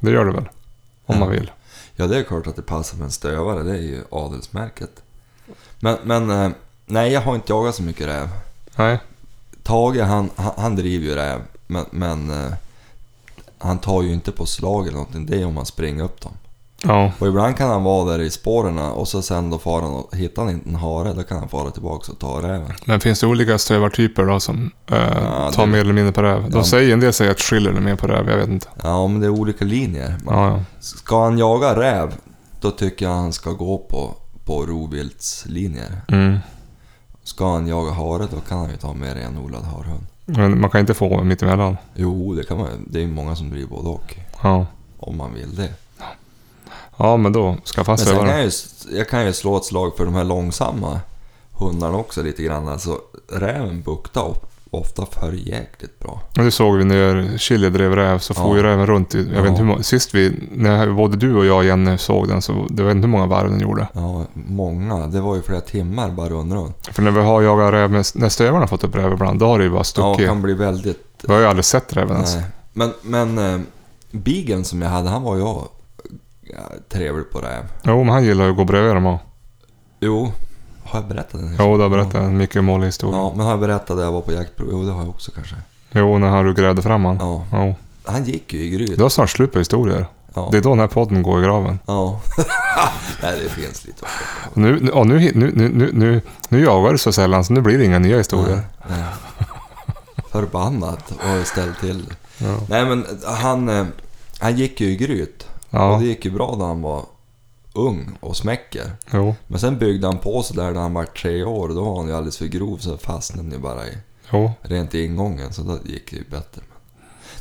Det 0.00 0.10
gör 0.10 0.24
det 0.24 0.32
väl? 0.32 0.48
Om 1.06 1.18
man 1.18 1.30
vill. 1.30 1.50
Ja, 1.96 2.06
det 2.06 2.18
är 2.18 2.22
klart 2.22 2.46
att 2.46 2.56
det 2.56 2.62
passar 2.62 2.96
med 2.96 3.04
en 3.04 3.10
stövare. 3.10 3.62
Det 3.62 3.70
är 3.70 3.82
ju 3.82 4.04
adelsmärket. 4.10 5.02
Men, 5.80 5.96
men 6.04 6.30
eh, 6.30 6.50
nej, 6.86 7.12
jag 7.12 7.20
har 7.20 7.34
inte 7.34 7.52
jagat 7.52 7.74
så 7.74 7.82
mycket 7.82 8.06
räv. 8.06 8.28
Nej, 8.76 8.98
Tage, 9.62 10.00
han, 10.00 10.30
han, 10.36 10.52
han 10.56 10.76
driver 10.76 11.06
ju 11.06 11.14
räv, 11.14 11.40
men, 11.66 11.84
men 11.90 12.30
eh, 12.30 12.52
han 13.58 13.78
tar 13.78 14.02
ju 14.02 14.12
inte 14.12 14.32
på 14.32 14.46
slag 14.46 14.82
eller 14.82 14.96
någonting. 14.96 15.26
Det 15.26 15.40
är 15.42 15.46
om 15.46 15.54
man 15.54 15.66
springer 15.66 16.04
upp 16.04 16.20
dem. 16.20 16.32
Ja. 16.84 17.12
Och 17.18 17.26
ibland 17.28 17.56
kan 17.56 17.68
han 17.70 17.82
vara 17.84 18.12
där 18.12 18.18
i 18.20 18.30
spåren 18.30 18.78
och 18.78 19.08
så 19.08 19.22
sen 19.22 19.50
då 19.50 19.58
far 19.58 19.82
han 19.82 19.90
och 19.94 20.16
hittar 20.16 20.42
han 20.44 20.52
inte 20.54 20.68
en 20.68 20.74
hare, 20.74 21.12
då 21.12 21.22
kan 21.22 21.38
han 21.38 21.48
fara 21.48 21.70
tillbaka 21.70 22.12
och 22.12 22.18
ta 22.18 22.42
räven. 22.42 22.72
Men 22.84 23.00
finns 23.00 23.20
det 23.20 23.26
olika 23.26 23.58
stövartyper 23.58 24.24
då 24.26 24.40
som 24.40 24.70
eh, 24.86 24.96
Ja, 24.98 25.50
tar 25.54 25.66
det- 25.66 25.72
mer 25.72 25.78
eller 25.80 25.92
mindre 25.92 26.12
på 26.12 26.22
räv? 26.22 26.50
De 26.50 26.58
Ja. 26.58 26.64
säger, 26.64 26.92
en 26.92 27.00
del 27.00 27.12
säger 27.12 27.30
att 27.30 27.40
skiller 27.40 27.70
är 27.70 27.80
mer 27.80 27.96
på 27.96 28.06
räv, 28.06 28.28
jag 28.30 28.36
vet 28.36 28.48
inte. 28.48 28.66
Ja, 28.82 29.06
men 29.08 29.20
det 29.20 29.26
är 29.26 29.30
olika 29.30 29.64
linjer. 29.64 30.14
Man, 30.24 30.34
Ja, 30.38 30.48
ja. 30.50 30.64
Ska 30.80 31.22
han 31.24 31.38
jaga 31.38 31.80
räv, 31.80 32.14
då 32.60 32.70
tycker 32.70 33.04
jag 33.06 33.12
han 33.12 33.32
ska 33.32 33.50
gå 33.52 33.78
på, 33.78 34.14
på 34.44 34.66
rovviltslinjer. 34.66 36.00
Mm. 36.08 36.38
Ska 37.24 37.52
han 37.52 37.66
jaga 37.66 37.90
hare, 37.92 38.26
då 38.34 38.40
kan 38.48 38.58
han 38.58 38.70
ju 38.70 38.76
ta 38.76 38.92
med 38.92 39.16
renodlad 39.16 39.64
harhund. 39.64 40.06
Men 40.24 40.60
man 40.60 40.70
kan 40.70 40.80
inte 40.80 40.94
få 40.94 41.24
mittemellan. 41.24 41.76
Jo, 41.94 42.34
det 42.34 42.44
kan 42.44 42.58
man 42.58 42.68
Det 42.90 43.02
är 43.02 43.06
många 43.06 43.36
som 43.36 43.50
driver 43.50 43.68
både 43.68 43.88
och. 43.88 44.16
Ja. 44.42 44.66
Om 44.98 45.16
man 45.16 45.34
vill 45.34 45.56
det. 45.56 45.68
Ja, 47.02 47.16
men 47.16 47.32
då 47.32 47.56
skaffa 47.74 47.96
sen 47.96 48.16
kan 48.16 48.28
jag, 48.28 48.44
ju, 48.44 48.50
jag 48.90 49.08
kan 49.08 49.26
ju 49.26 49.32
slå 49.32 49.56
ett 49.56 49.64
slag 49.64 49.96
för 49.96 50.04
de 50.04 50.14
här 50.14 50.24
långsamma 50.24 51.00
hundarna 51.52 51.96
också 51.98 52.22
lite 52.22 52.42
grann. 52.42 52.68
Alltså, 52.68 52.98
räven 53.32 53.82
buktar 53.82 54.22
of- 54.22 54.38
ofta 54.70 55.06
för 55.06 55.32
jäkligt 55.32 55.98
bra. 55.98 56.20
Och 56.38 56.44
Det 56.44 56.50
såg 56.50 56.76
vi 56.76 56.84
när 56.84 57.38
Chile 57.38 57.68
drev 57.70 57.96
räv, 57.96 58.18
så 58.18 58.32
Ja. 58.36 58.42
får 58.42 58.56
ju 58.56 58.62
räven 58.62 58.86
runt. 58.86 59.14
Jag 59.14 59.22
Ja. 59.34 59.40
vet 59.40 59.48
inte 59.50 59.58
hur 59.62 59.68
många, 59.68 59.82
sist 59.82 60.14
vi, 60.14 60.48
när 60.52 60.92
både 60.92 61.16
du 61.16 61.36
och 61.36 61.46
jag 61.46 61.56
och 61.56 61.64
Jenny 61.64 61.98
såg 61.98 62.28
den, 62.28 62.42
så 62.42 62.66
det 62.70 62.82
var 62.82 62.90
inte 62.90 63.00
hur 63.06 63.12
många 63.12 63.26
varv 63.26 63.50
den 63.50 63.60
gjorde. 63.60 63.88
Ja, 63.92 64.24
många. 64.34 65.06
Det 65.06 65.20
var 65.20 65.36
ju 65.36 65.42
flera 65.42 65.60
timmar 65.60 66.10
bara 66.10 66.28
runt 66.28 66.52
runt. 66.52 66.86
För 66.92 67.02
när 67.02 67.10
vi 67.10 67.20
har 67.20 67.42
jagat 67.42 67.72
räv, 67.72 67.90
med, 67.90 68.06
när 68.14 68.28
stövarna 68.28 68.60
har 68.60 68.66
fått 68.66 68.84
upp 68.84 68.94
räv 68.94 69.12
ibland, 69.12 69.38
då 69.40 69.46
har 69.46 69.58
det 69.58 69.64
ju 69.64 69.70
bara 69.70 69.78
Ja, 69.80 69.84
stuckit. 69.84 70.26
kan 70.26 70.42
bli 70.42 70.54
väldigt... 70.54 71.06
Vi 71.22 71.32
har 71.32 71.40
ju 71.40 71.46
aldrig 71.46 71.64
sett 71.64 71.96
räven 71.96 72.16
ens. 72.16 72.36
Men, 72.72 72.92
men 73.02 73.38
eh, 73.38 73.60
Bigen 74.10 74.64
som 74.64 74.82
jag 74.82 74.88
hade, 74.90 75.08
han 75.08 75.22
var 75.22 75.34
ju 75.36 75.40
ja, 75.42 75.68
trevlig 76.88 77.30
på 77.32 77.38
räv. 77.38 77.64
Jo, 77.82 78.04
men 78.04 78.12
han 78.14 78.24
gillar 78.24 78.44
ju 78.44 78.50
att 78.50 78.56
gå 78.56 78.64
bredvid 78.64 78.94
dem 78.94 79.06
också. 79.06 79.26
Jo, 80.00 80.32
har 80.84 80.98
jag 81.00 81.08
berättat 81.08 81.32
den? 81.40 81.56
Jo, 81.58 81.76
det 81.76 81.82
har 81.82 81.90
berättat 81.90 82.14
en 82.14 82.36
mycket 82.36 82.64
målig 82.64 82.86
historia. 82.86 83.18
Ja, 83.18 83.32
men 83.36 83.44
har 83.44 83.50
jag 83.50 83.60
berättat 83.60 83.90
att 83.90 84.00
jag 84.00 84.12
var 84.12 84.20
på 84.20 84.32
jaktprov? 84.32 84.68
Jo, 84.72 84.82
det 84.84 84.92
har 84.92 85.00
jag 85.00 85.08
också 85.08 85.30
kanske. 85.32 85.54
Jo, 85.92 86.18
när 86.18 86.28
han 86.28 86.44
du 86.44 86.54
grävde 86.54 86.82
fram 86.82 87.04
han. 87.04 87.16
Ja, 87.20 87.44
Jo. 87.52 87.74
han 88.04 88.24
gick 88.24 88.52
ju 88.52 88.60
i 88.60 88.70
gryt. 88.70 88.96
Det 88.96 89.02
var 89.02 89.10
snart 89.10 89.30
slut 89.30 89.52
på 89.52 89.58
historier. 89.58 90.06
Ja. 90.34 90.48
Det 90.52 90.58
är 90.58 90.62
då 90.62 90.70
den 90.70 90.78
här 90.78 90.86
podden 90.86 91.22
går 91.22 91.40
i 91.40 91.44
graven. 91.44 91.78
Ja. 91.86 92.20
Nej, 93.22 93.40
det 93.42 93.48
finns 93.48 93.84
lite. 93.86 94.06
Och 94.50 94.56
nu, 94.58 94.80
nu, 94.80 94.90
ja, 94.94 95.04
nu, 95.04 95.18
nu, 95.34 95.52
nu, 95.54 95.68
nu, 95.68 95.90
nu, 95.92 96.20
nu 96.48 96.64
jagar 96.64 96.92
du 96.92 96.98
så 96.98 97.12
sällan, 97.12 97.44
så 97.44 97.52
nu 97.52 97.60
blir 97.60 97.78
det 97.78 97.84
inga 97.84 97.98
nya 97.98 98.16
historier. 98.18 98.60
Nej, 98.88 98.98
nej. 98.98 99.04
Förbannat 100.32 101.10
och 101.10 101.28
har 101.28 101.44
ställt 101.44 101.80
till 101.80 102.04
det. 102.06 102.44
Ja. 102.46 102.56
Nej 102.68 102.84
men 102.86 103.06
han, 103.24 103.68
eh, 103.68 103.86
han 104.38 104.56
gick 104.56 104.80
ju 104.80 104.86
i 104.86 104.96
gryt. 104.96 105.46
Och 105.70 105.78
Ja, 105.78 105.96
det 106.00 106.04
gick 106.06 106.24
ju 106.24 106.30
bra 106.30 106.54
när 106.58 106.64
han 106.66 106.82
var 106.82 107.04
ung 107.72 108.16
och 108.20 108.36
smäcker. 108.36 108.90
jo, 109.12 109.34
Men 109.46 109.60
sen 109.60 109.78
byggde 109.78 110.06
han 110.06 110.18
på 110.18 110.42
sig 110.42 110.56
där 110.56 110.70
när 110.72 110.80
han 110.80 110.94
var 110.94 111.04
tre 111.04 111.44
år. 111.44 111.68
Då 111.68 111.84
var 111.84 111.96
han 111.98 112.06
ju 112.08 112.14
alldeles 112.14 112.38
för 112.38 112.46
grov 112.46 112.76
så 112.78 112.96
fastnade 112.98 113.42
han 113.42 113.52
ju 113.52 113.58
bara 113.58 113.86
i, 113.86 113.98
jo. 114.32 114.52
rent 114.62 114.94
i 114.94 115.04
ingången. 115.04 115.52
Så 115.52 115.62
då 115.62 115.78
gick 115.84 116.10
det 116.10 116.16
ju 116.16 116.24
bättre. 116.30 116.62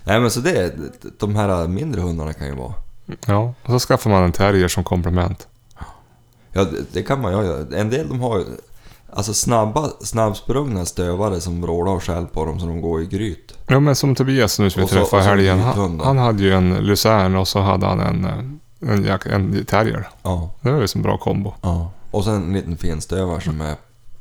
Nej 0.04 0.20
men 0.20 0.32
så 0.32 0.40
det, 0.40 0.74
de 1.20 1.36
här 1.36 1.68
mindre 1.68 2.02
hundarna 2.02 2.34
kan 2.34 2.48
ju 2.48 2.56
vara. 2.56 2.74
Ja, 3.28 3.54
och 3.64 3.82
så 3.82 3.88
skaffar 3.88 4.10
man 4.10 4.24
en 4.24 4.32
terrier 4.32 4.68
som 4.68 4.84
komplement. 4.84 5.48
Ja 6.52 6.64
det, 6.64 6.94
det 6.94 7.04
kan 7.04 7.22
man 7.22 7.32
ju 7.38 7.46
göra. 7.46 7.78
En 7.78 7.90
del 7.90 8.10
de 8.10 8.20
har 8.20 8.38
ju 8.40 8.46
alltså 9.14 9.34
snabba, 9.34 9.90
snabbsprungna 10.02 10.86
stövare 10.86 11.40
som 11.40 11.62
vrålar 11.62 11.92
och 11.92 12.04
skäll 12.04 12.26
på 12.26 12.46
dem 12.46 12.60
så 12.60 12.66
de 12.66 12.82
går 12.82 13.02
i 13.02 13.06
gryt. 13.06 13.54
Ja, 13.68 13.80
men 13.80 13.96
som 13.96 14.16
Tobias 14.16 14.60
nu 14.60 14.70
som 14.70 14.80
vi 14.80 14.86
Och 14.86 14.90
så- 14.90 14.96
träffade 14.96 15.24
så 15.24 15.30
helgen. 15.30 15.60
Han, 15.60 16.00
han 16.04 16.18
hade 16.18 16.44
ju 16.44 16.54
en 16.54 16.74
lucern 16.78 17.36
och 17.36 17.48
så 17.48 17.60
hade 17.60 17.86
han 17.86 18.00
en, 18.00 18.26
eh, 18.26 18.94
en, 18.94 19.06
jack- 19.06 19.26
en 19.26 19.66
terrier. 19.66 20.10
Ja. 20.24 20.50
Det 20.62 20.72
var 20.72 20.80
ju 20.80 20.88
en 20.96 21.02
bra 21.02 21.18
kombo. 21.18 21.54
ja. 21.62 21.92
Och 22.12 22.24
sen 22.24 22.34
en 22.36 22.54
liten 22.54 22.78
finstövare 22.78 23.42
som 23.42 23.62
är 23.62 23.76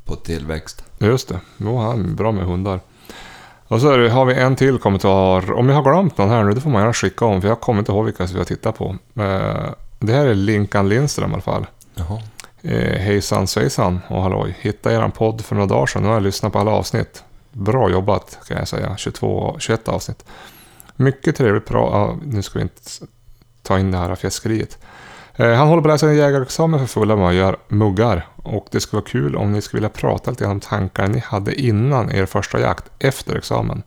på 0.05 0.15
tillväxt. 0.17 0.85
Just 0.99 1.29
det. 1.29 1.41
Jo, 1.57 1.79
han 1.79 2.01
är 2.05 2.09
bra 2.15 2.33
med 2.33 2.45
hundar. 2.47 2.81
Och 3.69 3.81
så 3.81 4.09
har 4.09 4.25
vi 4.25 4.35
en 4.35 4.57
till 4.57 4.79
kommentar. 4.79 5.53
Om 5.53 5.69
jag 5.69 5.77
har 5.77 5.83
glömt 5.93 6.19
någon 6.19 6.29
här 6.31 6.45
nu, 6.45 6.53
då 6.53 6.61
får 6.61 6.71
man 6.71 6.81
gärna 6.83 6.93
skicka 6.93 7.25
om. 7.25 7.41
För 7.41 7.49
jag 7.49 7.61
kommer 7.61 7.79
inte 7.79 7.93
ihåg 7.93 8.05
vilka 8.05 8.25
vi 8.27 8.39
har 8.39 8.45
tittat 8.45 8.79
på. 8.79 8.85
Eh, 9.15 9.71
Det 10.01 10.13
här 10.13 10.27
är 10.27 10.35
Linkan 10.35 10.89
Lindström 10.89 11.31
i 11.31 11.33
alla 11.33 11.43
fall. 11.43 11.67
Jaha. 11.95 12.19
Eh, 12.63 12.99
hejsan 12.99 13.47
svejsan 13.47 14.01
och 14.09 14.23
halloj. 14.23 14.57
Hittade 14.61 14.95
eran 14.95 15.11
podd 15.11 15.45
för 15.45 15.55
några 15.55 15.67
dagar 15.67 15.87
sedan. 15.87 16.03
Nu 16.03 16.09
har 16.09 16.15
jag 16.15 16.23
lyssnat 16.23 16.53
på 16.53 16.59
alla 16.59 16.71
avsnitt. 16.71 17.25
Bra 17.53 17.91
jobbat 17.91 18.39
kan 18.49 18.57
jag 18.57 18.69
säga. 18.69 18.97
22, 18.97 19.57
21 19.59 19.89
avsnitt. 19.89 20.25
Mycket 20.97 21.37
trevligt. 21.37 21.69
Bra. 21.69 21.95
Ah, 21.95 22.17
nu 22.23 22.43
ska 22.43 22.59
vi 22.59 22.63
inte 22.63 22.81
ta 23.63 23.79
in 23.79 23.91
det 23.91 23.99
här 23.99 24.15
fjäskeriet. 24.15 24.79
Eh, 25.35 25.53
han 25.53 25.69
håller 25.69 25.83
på 25.83 25.89
att 25.89 25.95
läsa 25.95 26.09
en 26.09 26.17
jägarexamen 26.17 26.81
för 26.81 26.87
fulla 26.87 27.17
med 27.17 27.35
gör 27.35 27.57
muggar. 27.69 28.27
Och 28.37 28.67
det 28.71 28.81
skulle 28.81 29.01
vara 29.01 29.11
kul 29.11 29.37
om 29.37 29.53
ni 29.53 29.63
skulle 29.63 29.79
vilja 29.79 29.89
prata 29.89 30.31
lite 30.31 30.47
om 30.47 30.61
tankar 30.61 31.09
ni 31.09 31.19
hade 31.19 31.61
innan 31.61 32.13
er 32.13 32.27
första 32.27 32.61
jakt, 32.61 32.85
efter 32.99 33.37
examen. 33.37 33.83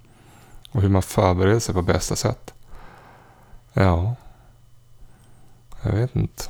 Och 0.72 0.82
hur 0.82 0.90
man 0.90 1.01
förbereder 1.01 1.60
sig 1.60 1.75
på 1.75 1.82
bästa 1.82 2.16
sätt. 2.16 2.54
Ja. 3.74 4.16
Jag 5.82 5.92
vet 5.92 6.16
inte. 6.16 6.44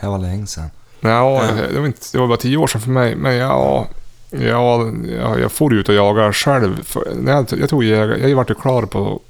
Det 0.00 0.06
var 0.06 0.18
länge 0.18 0.46
sedan. 0.46 0.70
Ja, 1.10 1.44
det 1.72 1.78
var, 1.78 1.86
inte, 1.86 2.06
det 2.12 2.18
var 2.18 2.26
bara 2.26 2.36
tio 2.36 2.56
år 2.56 2.66
sedan 2.66 2.80
för 2.80 2.90
mig. 2.90 3.16
Men 3.16 3.34
ja, 3.34 3.86
ja, 4.30 4.90
ja 5.20 5.38
jag 5.38 5.52
får 5.52 5.74
ut 5.74 5.88
och 5.88 5.94
jaga 5.94 6.32
själv. 6.32 6.96
Jag, 7.26 7.46
jag 7.70 7.84
jägar, 7.84 8.16
jag 8.16 8.28
ju 8.28 8.34
varit 8.34 8.60
klar 8.60 8.82
på... 8.82 9.20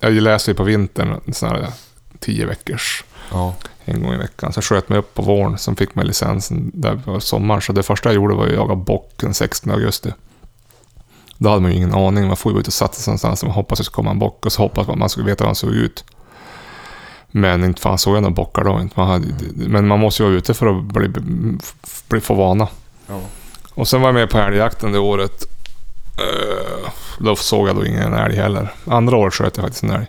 Jag 0.00 0.12
läser 0.12 0.52
ju 0.52 0.56
på 0.56 0.62
vintern, 0.64 1.20
här 1.42 1.72
tio 2.18 2.46
veckors 2.46 3.04
Ja. 3.30 3.54
en 3.84 4.02
gång 4.02 4.14
i 4.14 4.16
veckan. 4.16 4.52
Så 4.52 4.62
sköt 4.62 4.88
mig 4.88 4.98
upp 4.98 5.14
på 5.14 5.22
våren, 5.22 5.58
som 5.58 5.76
fick 5.76 5.94
mig 5.94 6.06
licensen 6.06 6.70
där 6.74 7.02
på 7.04 7.20
sommaren. 7.20 7.60
Så 7.62 7.72
det 7.72 7.82
första 7.82 8.08
jag 8.08 8.14
gjorde 8.14 8.34
var 8.34 8.46
att 8.46 8.52
jaga 8.52 8.74
bock 8.74 9.12
den 9.16 9.34
16 9.34 9.72
augusti. 9.72 10.12
Då 11.38 11.48
hade 11.48 11.62
man 11.62 11.70
ju 11.70 11.76
ingen 11.76 11.94
aning. 11.94 12.26
Man 12.26 12.36
får 12.36 12.52
ju 12.52 12.58
ut 12.58 12.66
och 12.66 12.72
satte 12.72 13.00
sig 13.00 13.10
någonstans 13.10 13.42
och 13.42 13.52
hoppas 13.52 13.72
att 13.72 13.78
det 13.78 13.84
skulle 13.84 13.94
komma 13.94 14.10
en 14.10 14.18
bock. 14.18 14.46
Och 14.46 14.52
så 14.52 14.62
hoppas 14.62 14.86
man 14.86 14.94
att 14.94 14.98
man 14.98 15.08
skulle 15.08 15.26
veta 15.26 15.44
hur 15.44 15.46
han 15.46 15.54
såg 15.54 15.70
ut. 15.70 16.04
Men 17.36 17.64
inte 17.64 17.80
fan 17.82 17.98
såg 17.98 18.16
jag 18.16 18.22
några 18.22 18.34
bockar 18.34 18.64
då. 18.64 18.80
Inte. 18.80 19.00
Man 19.00 19.08
hade, 19.08 19.26
men 19.54 19.86
man 19.86 20.00
måste 20.00 20.22
ju 20.22 20.28
vara 20.28 20.38
ute 20.38 20.54
för 20.54 20.66
att 20.66 20.84
bli, 20.84 21.08
bli, 22.08 22.20
få 22.20 22.34
vana. 22.34 22.68
Ja. 23.08 23.20
Och 23.74 23.88
sen 23.88 24.00
var 24.00 24.08
jag 24.08 24.14
med 24.14 24.30
på 24.30 24.38
älgjakten 24.38 24.92
det 24.92 24.98
året. 24.98 25.44
Eh, 26.18 26.90
Då 27.18 27.36
såg 27.36 27.68
jag 27.68 27.76
då 27.76 27.86
ingen 27.86 28.12
älg 28.14 28.36
heller. 28.36 28.72
Andra 28.86 29.16
året 29.16 29.34
sköt 29.34 29.56
jag 29.56 29.64
faktiskt 29.64 29.82
en 29.84 29.90
älg. 29.90 30.06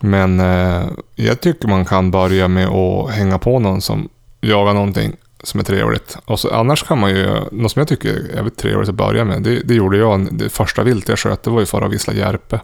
Men 0.00 0.40
eh, 0.40 0.84
jag 1.14 1.40
tycker 1.40 1.68
man 1.68 1.84
kan 1.84 2.10
börja 2.10 2.48
med 2.48 2.68
att 2.68 3.10
hänga 3.10 3.38
på 3.38 3.58
någon 3.58 3.80
som 3.80 4.08
jaga 4.40 4.72
någonting 4.72 5.16
som 5.42 5.60
är 5.60 5.64
trevligt. 5.64 6.18
Och 6.24 6.40
så, 6.40 6.50
annars 6.54 6.82
kan 6.82 6.98
man 6.98 7.10
ju, 7.10 7.40
något 7.52 7.72
som 7.72 7.80
jag 7.80 7.88
tycker 7.88 8.08
är 8.08 8.34
jävligt 8.34 8.56
trevligt 8.56 8.88
att 8.88 8.94
börja 8.94 9.24
med, 9.24 9.42
det, 9.42 9.60
det 9.60 9.74
gjorde 9.74 9.96
jag, 9.96 10.28
det 10.38 10.48
första 10.48 10.82
vilt 10.82 11.08
jag 11.08 11.18
sköt, 11.18 11.42
det 11.42 11.50
var 11.50 11.60
ju 11.60 11.66
för 11.66 11.82
att 11.82 11.92
vissla 11.92 12.12
järpe. 12.12 12.60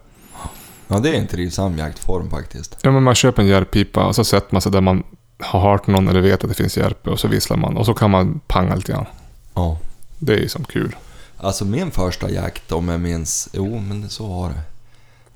Ja, 0.89 0.99
det 0.99 1.17
är 1.17 1.21
en 1.21 1.27
trivsam 1.27 1.79
jaktform 1.79 2.31
faktiskt. 2.31 2.77
Ja, 2.83 2.91
men 2.91 3.03
man 3.03 3.15
köper 3.15 3.43
en 3.43 3.49
järppipa 3.49 4.07
och 4.07 4.15
så 4.15 4.25
sätter 4.25 4.55
man 4.55 4.63
sig 4.63 4.73
där 4.73 4.81
man 4.81 5.03
har 5.39 5.61
hört 5.61 5.87
någon 5.87 6.09
eller 6.09 6.21
vet 6.21 6.45
att 6.45 6.51
det 6.51 6.55
finns 6.55 6.77
järpe 6.77 7.11
och 7.11 7.21
så 7.21 7.29
visslar 7.29 7.57
man 7.57 7.77
och 7.77 7.87
så 7.87 7.95
kan 7.95 8.11
man 8.11 8.41
panga 8.47 8.75
lite 8.75 8.93
grann. 8.93 9.07
Ja. 9.55 9.79
Det 10.19 10.33
är 10.33 10.39
ju 10.39 10.49
som 10.49 10.65
kul. 10.65 10.97
Alltså 11.37 11.65
min 11.65 11.91
första 11.91 12.31
jakt, 12.31 12.73
om 12.73 12.89
jag 12.89 13.01
minns, 13.01 13.49
jo 13.53 13.81
men 13.81 14.09
så 14.09 14.27
var 14.27 14.49
det. 14.49 14.61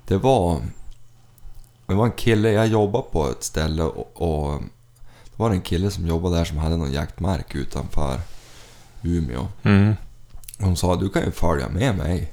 Det 0.07 0.17
var, 0.17 0.61
det 1.87 1.95
var 1.95 2.05
en 2.05 2.13
kille, 2.13 2.53
jag 2.53 2.67
jobbade 2.67 3.05
på 3.13 3.31
ett 3.31 3.45
ställe 3.45 3.83
och, 3.83 4.23
och 4.23 4.63
det 5.25 5.37
var 5.43 5.51
en 5.51 5.61
kille 5.61 5.91
som 5.91 6.07
jobbade 6.07 6.37
där 6.37 6.45
som 6.45 6.59
hade 6.59 6.77
någon 6.77 6.93
jaktmark 6.93 7.55
utanför 7.55 8.21
Umeå. 9.03 9.49
Mm. 9.63 9.95
Hon 10.59 10.77
sa 10.77 10.97
du 10.97 11.09
kan 11.09 11.25
ju 11.25 11.31
följa 11.31 11.69
med 11.69 11.97
mig. 11.97 12.33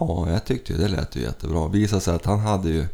Ja, 0.00 0.26
jag 0.30 0.44
tyckte 0.44 0.72
ju 0.72 0.78
det 0.78 0.88
lät 0.88 1.16
ju 1.16 1.20
jättebra. 1.20 1.68
Visade 1.68 2.00
sig 2.00 2.14
att 2.14 2.24
han 2.26 2.38
hade 2.38 2.68
ju 2.68 2.86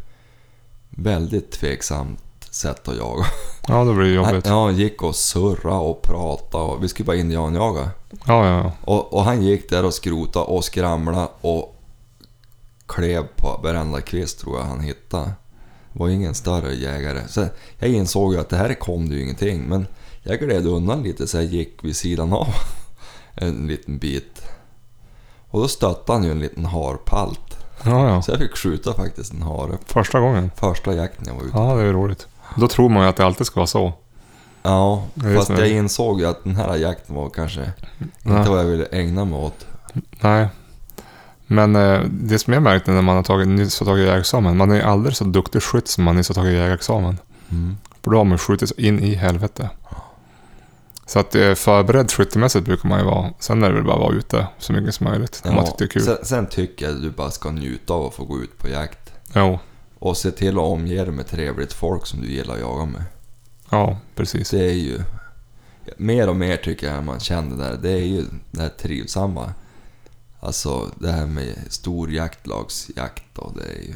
väldigt 0.90 1.50
tveksamt 1.52 2.20
sätt 2.50 2.88
att 2.88 2.96
jaga. 2.96 3.25
Ja, 3.68 3.84
det 3.84 3.94
blir 3.94 4.16
Han, 4.18 4.30
jobbigt. 4.30 4.46
ja, 4.46 4.64
han 4.64 4.76
gick 4.76 5.02
och 5.02 5.16
surra 5.16 5.78
och 5.78 6.02
prata 6.02 6.58
och 6.58 6.84
vi 6.84 6.88
skulle 6.88 7.06
bara 7.06 7.16
indianjaga. 7.16 7.90
Ja, 8.11 8.46
ja, 8.46 8.58
ja. 8.58 8.72
Och, 8.84 9.12
och 9.12 9.25
han 9.25 9.42
gick 9.42 9.70
där 9.70 9.84
och 9.84 9.94
skrota 9.94 10.40
och 10.40 10.64
skramla 10.64 11.28
och 11.40 11.76
klev 12.87 13.22
på 13.37 13.61
varenda 13.62 14.00
kvist 14.00 14.40
tror 14.40 14.58
jag 14.58 14.64
han 14.64 14.80
hittade. 14.80 15.32
Var 15.92 16.08
ingen 16.08 16.34
större 16.34 16.75
jägare. 16.75 17.28
Så 17.28 17.46
jag 17.78 17.90
insåg 17.90 18.32
ju 18.34 18.40
att 18.40 18.49
det 18.49 18.56
här 18.56 18.75
kom 18.75 19.08
det 19.08 19.14
ju 19.14 19.22
ingenting. 19.22 19.62
Men 19.62 19.87
jag 20.22 20.38
gled 20.38 20.66
undan 20.66 21.02
lite 21.02 21.26
så 21.26 21.37
jag 21.37 21.44
gick 21.44 21.84
vid 21.84 21.96
sidan 21.96 22.32
av 22.32 22.49
en 23.34 23.66
liten 23.66 23.99
bit. 23.99 24.42
Och 25.52 25.61
då 25.61 25.68
stötte 25.68 26.12
han 26.12 26.25
ju 26.25 26.30
en 26.30 26.38
liten 26.38 26.64
harpalt. 26.64 27.59
ja, 27.85 28.09
ja. 28.09 28.23
Så 28.23 28.30
jag 28.30 28.38
fick 28.38 28.56
skjuta 28.56 28.92
faktiskt 28.92 29.32
en 29.32 29.42
hare. 29.42 29.78
Första 29.87 30.21
gången. 30.21 30.50
Första 30.56 30.94
jakten 30.94 31.25
jag 31.26 31.35
var 31.35 31.42
ute. 31.42 31.59
Ja, 31.59 31.75
det 31.75 31.82
är 31.82 31.87
ju 31.87 31.92
roligt. 31.92 32.26
Då 32.56 32.68
tror 32.68 32.88
man 32.88 33.02
ju 33.02 33.09
att 33.09 33.16
det 33.16 33.26
alltid 33.26 33.47
ska 33.47 33.61
vara 33.61 33.66
så. 33.66 33.92
Ja, 34.62 35.04
fast 35.37 35.50
jag 35.50 35.68
insåg 35.68 36.21
ju 36.21 36.26
att 36.26 36.44
den 36.44 36.56
här 36.56 36.76
jakten 36.76 37.14
var 37.14 37.30
kanske 37.30 37.73
Nej. 38.23 38.38
inte 38.38 38.50
vad 38.50 38.59
jag 38.59 38.64
ville 38.64 38.85
ägna 38.87 39.25
mig 39.25 39.38
åt. 39.38 39.66
Nej. 40.21 40.49
Men 41.47 41.76
eh, 41.76 42.00
det 42.11 42.38
som 42.38 42.52
jag 42.52 42.62
märkte 42.62 42.90
när 42.90 43.02
man 43.02 43.16
har 43.16 43.23
tagit, 43.23 43.49
nyss 43.49 43.80
har 43.80 43.87
tagit 43.87 44.06
jägarexamen, 44.06 44.56
man 44.56 44.71
är 44.71 44.82
aldrig 44.82 45.16
så 45.16 45.25
duktig 45.25 45.62
skytt 45.62 45.88
som 45.88 46.04
man 46.04 46.16
nyss 46.16 46.28
har 46.28 46.35
tagit 46.35 46.52
jägarexamen. 46.52 47.18
Mm. 47.50 47.76
För 48.02 48.11
då 48.11 48.16
har 48.16 48.25
man 48.25 48.38
skjutit 48.38 48.78
in 48.78 49.00
i 49.00 49.14
helvete. 49.14 49.71
Så 51.06 51.18
att 51.18 51.35
eh, 51.35 51.54
förberedd 51.54 52.11
skyttemässigt 52.12 52.64
brukar 52.64 52.88
man 52.88 52.99
ju 52.99 53.04
vara. 53.04 53.30
Sen 53.38 53.62
är 53.62 53.68
det 53.68 53.75
väl 53.75 53.85
bara 53.85 53.94
att 53.94 54.00
vara 54.00 54.14
ute 54.14 54.47
så 54.59 54.73
mycket 54.73 54.94
som 54.94 55.06
möjligt. 55.06 55.42
Om 55.44 55.54
man 55.54 55.64
tycker 55.64 55.76
det 55.78 55.85
är 55.85 55.88
kul. 55.88 56.02
Sen, 56.02 56.16
sen 56.23 56.47
tycker 56.47 56.87
jag 56.87 56.94
att 56.94 57.02
du 57.02 57.11
bara 57.11 57.30
ska 57.30 57.50
njuta 57.50 57.94
av 57.94 58.06
att 58.06 58.14
få 58.14 58.25
gå 58.25 58.40
ut 58.42 58.59
på 58.59 58.68
jakt. 58.68 59.12
Jo, 59.35 59.59
Och 59.99 60.16
se 60.16 60.30
till 60.30 60.54
att 60.59 60.64
omge 60.64 60.94
dig 61.04 61.12
med 61.12 61.26
trevligt 61.26 61.73
folk 61.73 62.06
som 62.06 62.21
du 62.21 62.30
gillar 62.30 62.54
att 62.54 62.61
jaga 62.61 62.85
med. 62.85 63.04
ja 63.71 63.99
precis. 64.14 64.50
Det 64.50 64.64
är 64.64 64.75
ju... 64.75 65.00
Mer 65.97 66.28
och 66.28 66.37
mer 66.37 66.56
tycker 66.56 66.94
jag 66.94 67.04
man 67.04 67.21
känner 67.21 67.56
där, 67.56 67.78
det 67.82 67.90
är 67.90 68.04
ju 68.06 68.25
det 68.50 68.62
här 68.62 68.68
trivsamma. 68.68 69.52
Alltså 70.40 70.90
det 70.99 71.12
här 71.12 71.26
med 71.26 71.54
stor 71.68 72.11
jaktlagsjakt 72.12 73.38
och 73.38 73.52
det 73.56 73.64
är 73.64 73.82
ju... 73.88 73.94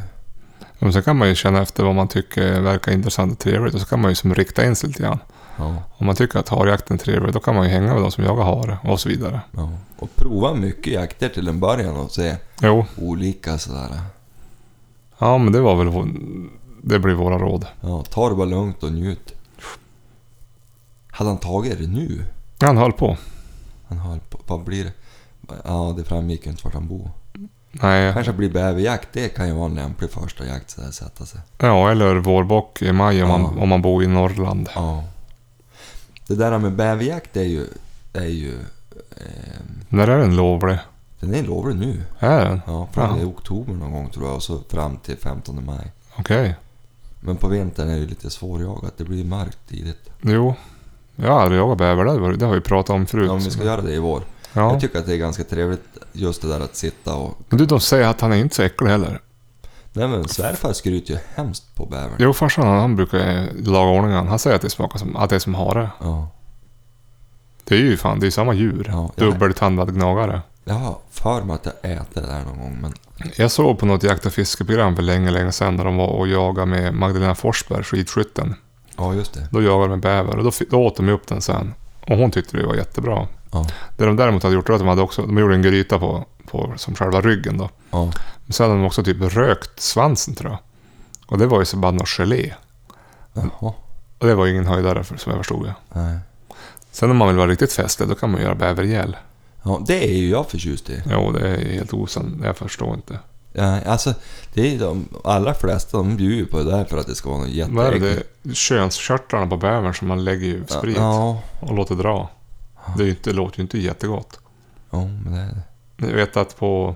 Men 0.79 0.93
sen 0.93 1.03
kan 1.03 1.17
man 1.17 1.29
ju 1.29 1.35
känna 1.35 1.63
efter 1.63 1.85
vad 1.85 1.95
man 1.95 2.09
tycker 2.09 2.61
verkar 2.61 2.93
intressant 2.93 3.33
och 3.33 3.39
trevligt. 3.39 3.75
Och 3.75 3.81
så 3.81 3.87
kan 3.87 4.01
man 4.01 4.11
ju 4.11 4.15
som 4.15 4.35
rikta 4.35 4.65
in 4.65 4.77
sig 4.77 4.89
lite 4.89 5.03
grann. 5.03 5.19
Ja, 5.59 5.75
Om 5.99 6.07
man 6.07 6.15
tycker 6.17 6.39
att 6.39 6.49
harjakten 6.49 6.95
är 6.97 7.01
trevlig, 7.01 7.33
då 7.35 7.41
kan 7.41 7.55
man 7.55 7.65
ju 7.65 7.71
hänga 7.71 7.93
med 7.95 8.03
de 8.03 8.11
som 8.11 8.25
jagar 8.25 8.45
hare 8.45 8.79
och 8.85 9.01
så 9.01 9.09
vidare. 9.09 9.41
ja. 9.53 9.71
Och 9.99 10.17
prova 10.17 10.55
mycket 10.55 10.93
jakter 10.93 11.29
till 11.29 11.49
en 11.49 11.61
början 11.61 11.97
och 11.97 12.11
se 12.11 12.37
Jo, 12.61 12.85
olika 12.99 13.59
sådär. 13.59 13.89
ja 15.19 15.39
men 15.39 15.53
det 15.53 15.61
var 15.61 15.77
väl 15.85 16.09
det 16.83 16.99
blir 16.99 17.15
våra 17.15 17.39
råd. 17.39 17.67
Ja, 17.81 18.03
ta 18.11 18.29
det 18.29 18.35
bara 18.35 18.47
lugnt 18.47 18.83
och 18.83 18.93
njut. 18.93 19.33
Hade 21.11 21.31
han 21.31 21.39
tagit 21.39 21.79
det 21.79 21.87
nu? 21.87 22.25
Han 22.61 22.77
höll 22.77 22.93
på. 22.93 23.17
Han 23.89 23.99
höll 23.99 24.21
på, 24.21 24.39
vad 24.47 24.65
blir 24.65 24.85
det? 24.85 24.93
Ja, 25.65 25.95
det 25.97 26.05
framgick 26.05 26.45
ju 26.47 26.51
inte 26.51 26.65
vart 26.65 26.75
han 26.75 26.89
bor. 26.89 27.11
Nej, 27.73 28.13
Kanske 28.13 28.33
blir 28.33 28.51
bäverjakt, 28.51 29.09
det 29.13 29.29
kan 29.29 29.49
ju 29.49 29.55
vara 29.55 29.67
en 29.67 29.75
lämplig 29.75 30.11
första 30.11 30.47
jakt 30.47 30.71
så 30.71 30.81
där 30.81 30.91
sätta 30.91 31.27
sig. 31.27 31.41
ja 31.59 31.91
eller 31.91 32.15
vårbock 32.17 32.83
i 32.83 32.93
maj 32.93 33.23
om, 33.23 33.31
Ja. 33.31 33.39
man, 33.39 33.59
om 33.59 33.69
man 33.69 33.83
bor 33.83 34.03
i 34.05 34.07
Norrland. 34.07 34.69
Ja. 34.75 35.05
Det 36.27 36.35
där 36.35 36.59
med 36.59 36.73
bäverjakt 36.73 37.37
är 37.37 37.43
ju... 37.45 37.67
Är 38.13 38.27
ju 38.27 38.55
ehm, 38.55 39.81
När 39.89 40.09
är 40.09 40.19
den 40.19 40.37
lovlig? 40.37 40.79
den 41.21 41.35
är 41.35 41.43
lovlig 41.43 41.77
nu. 41.77 42.03
Är 42.19 42.45
den? 42.45 42.61
Ja, 42.67 42.89
fram 42.93 43.11
Jaha. 43.11 43.21
i 43.21 43.25
oktober 43.25 43.73
någon 43.73 43.93
gång 43.93 44.11
tror 44.11 44.27
jag 44.27 44.35
och 44.37 44.43
så 44.43 44.61
fram 44.69 44.97
till 44.97 45.17
15 45.17 45.65
maj. 45.65 45.93
Okej. 46.17 46.57
Men 47.21 47.37
på 47.37 47.49
vintern 47.49 47.89
är 47.89 48.01
det 48.01 48.07
lite 48.07 48.31
svårjagat, 48.31 48.93
det 48.97 49.05
blir 49.05 49.25
mörkt 49.25 49.59
tidigt. 49.69 50.11
Jo. 50.23 50.55
Jag 51.17 51.33
har 51.33 51.41
aldrig 51.41 51.61
jagat 51.61 51.79
bäver, 51.79 52.05
det, 52.05 52.37
det 52.37 52.47
har 52.47 52.55
vi 52.55 52.61
pratat 52.61 52.91
om 52.91 53.07
förut. 53.07 53.27
Ja, 53.27 53.33
om 53.33 53.39
vi 53.41 53.51
ska 53.51 53.65
göra 53.65 53.81
det 53.83 53.93
i 53.93 53.99
vår. 53.99 54.23
Ja. 54.53 54.73
Jag 54.73 54.81
tycker 54.81 54.99
att 54.99 55.07
det 55.07 55.13
är 55.13 55.17
ganska 55.17 55.45
trevligt 55.45 55.85
just 56.13 56.43
det 56.43 56.49
där 56.49 56.61
att 56.61 56.77
sitta 56.77 57.15
och... 57.15 57.39
Men 57.49 57.59
du, 57.59 57.67
de 57.67 57.81
säger 57.81 58.09
att 58.09 58.21
han 58.21 58.33
är 58.33 58.37
inte 58.37 58.55
så 58.55 58.63
äcklig 58.63 58.89
heller. 58.89 59.21
Nej 59.97 60.09
men 60.09 60.29
svärfar 60.29 60.73
skryter 60.73 61.13
ju 61.15 61.19
hemskt 61.35 61.75
på 61.75 61.87
bävern. 61.87 62.17
Jo, 62.19 62.33
farsan 62.33 62.67
han, 62.67 62.97
brukar 62.97 63.49
laga 63.63 63.91
ordning 63.91 64.13
han. 64.13 64.39
Säger 64.39 64.57
att 64.57 64.63
det 64.63 64.71
smakar 64.71 64.99
som, 64.99 65.17
att 65.17 65.31
det 65.31 65.37
är 65.37 65.41
som 65.41 65.55
hare. 65.55 65.91
Ja. 66.01 66.29
Det 67.65 67.75
är 67.75 67.79
ju 67.79 67.97
fan, 67.97 68.21
det 68.21 68.27
är 68.27 68.31
samma 68.31 68.55
djur. 68.55 68.87
Ja. 68.93 69.11
Dubbeltandad 69.17 69.95
gnagare. 69.95 70.41
Jag 70.65 70.75
har 70.75 70.97
för 71.11 71.43
mig 71.43 71.55
att 71.55 71.67
jag 71.83 71.93
äter 71.93 72.23
det 72.23 72.27
där 72.29 72.45
någon 72.45 72.59
gång 72.59 72.79
men... 72.83 72.93
Jag 73.37 73.51
såg 73.51 73.79
på 73.79 73.87
något 73.87 74.03
jakt 74.03 74.27
och 74.27 74.33
fiskeprogram 74.33 74.97
för 74.97 75.03
länge, 75.03 75.31
länge 75.31 75.53
sedan 75.53 75.77
när 75.77 75.85
de 75.85 75.97
var 75.97 76.07
och 76.07 76.29
jagade 76.29 76.67
med 76.67 76.95
Magdalena 76.95 77.35
Forsberg, 77.35 77.85
skidskytten. 77.85 78.55
Ja 78.97 79.15
just 79.15 79.35
det. 79.35 79.49
Då 79.51 79.63
jagade 79.63 79.83
de 79.85 79.91
med 79.91 80.01
bäver 80.01 80.37
och 80.37 80.45
då, 80.45 80.51
fi- 80.51 80.67
då 80.71 80.85
åt 80.87 80.97
de 80.97 81.09
upp 81.09 81.27
den 81.27 81.41
sen. 81.41 81.75
Och 82.09 82.17
hon 82.17 82.31
tyckte 82.31 82.57
det 82.57 82.67
var 82.67 82.75
jättebra. 82.75 83.27
Ja. 83.51 83.67
Det 83.97 84.05
de 84.05 84.17
däremot 84.17 84.43
hade 84.43 84.55
gjort 84.55 84.69
var 84.69 84.77
att 84.77 84.81
de 84.81 84.89
hade 84.89 85.03
också, 85.03 85.23
de 85.23 85.39
gjorde 85.39 85.55
en 85.55 85.63
gryta 85.63 85.99
på, 85.99 86.25
på 86.51 86.73
som 86.77 86.95
själva 86.95 87.21
ryggen 87.21 87.59
då. 87.59 87.71
Ja. 87.91 88.13
Men 88.45 88.53
sen 88.53 88.67
hade 88.69 88.81
de 88.81 88.87
också 88.87 89.05
typ 89.05 89.17
rökt 89.21 89.81
svansen 89.81 90.35
tror 90.35 90.51
jag. 90.51 90.59
Och 91.27 91.39
det 91.39 91.47
var 91.47 91.59
ju 91.59 91.65
så 91.65 91.77
bara 91.77 91.93
något 91.93 92.09
gelé. 92.09 92.55
Jaha. 93.33 93.73
Och 94.19 94.27
det 94.27 94.35
var 94.35 94.47
ju 94.47 94.53
ingen 94.53 94.67
höjdare 94.67 95.05
för, 95.05 95.17
som 95.17 95.31
jag 95.33 95.41
förstod 95.41 95.65
det. 95.65 95.75
Nej. 95.93 96.19
Sen 96.91 97.11
om 97.11 97.17
man 97.17 97.29
vill 97.29 97.37
vara 97.37 97.51
riktigt 97.51 97.73
festlig, 97.73 98.09
då 98.09 98.15
kan 98.15 98.31
man 98.31 98.41
göra 98.43 98.55
bävergäll. 98.55 99.17
Ja, 99.63 99.83
det 99.87 100.05
är 100.05 100.17
ju 100.17 100.29
jag 100.29 100.51
förtjust 100.51 100.91
i. 100.91 101.03
Jo, 101.11 101.33
det 101.33 101.49
är 101.49 101.73
helt 101.73 101.93
osann. 101.93 102.41
Jag 102.45 102.57
förstår 102.57 102.95
inte. 102.95 103.19
Ja, 103.53 103.81
alltså, 103.87 104.15
det 104.55 104.75
är 104.75 104.79
de 104.79 105.09
allra 105.25 105.55
flesta 105.55 105.97
de 105.97 106.17
bjuder 106.17 106.37
ju 106.37 106.47
på 106.47 106.59
det 106.59 106.65
där 106.71 106.85
för 106.85 106.99
att 106.99 107.07
det 107.07 107.15
ska 107.15 107.31
vara 107.31 107.39
något 107.41 107.69
Vad 107.71 107.87
är 107.87 107.93
jätteäckligt. 107.93 108.29
det? 108.43 108.55
Könskörtlarna 108.55 109.47
på 109.47 109.57
bävern 109.57 109.95
som 109.95 110.09
man 110.09 110.25
lägger 110.25 110.47
i 110.47 110.63
sprit 110.69 110.97
Ja, 110.97 111.43
och 111.61 111.75
låter 111.75 111.95
dra. 111.95 112.29
Det, 112.97 113.05
är 113.05 113.09
inte, 113.09 113.31
det 113.31 113.37
låter 113.37 113.59
ju 113.59 113.63
inte 113.63 113.79
jättegott. 113.79 114.41
ja, 114.91 114.99
men 115.25 115.33
det 115.33 115.41
är 115.41 115.47
det. 115.97 116.07
Jag 116.07 116.17
vet 116.17 116.37
att 116.37 116.57
på 116.59 116.95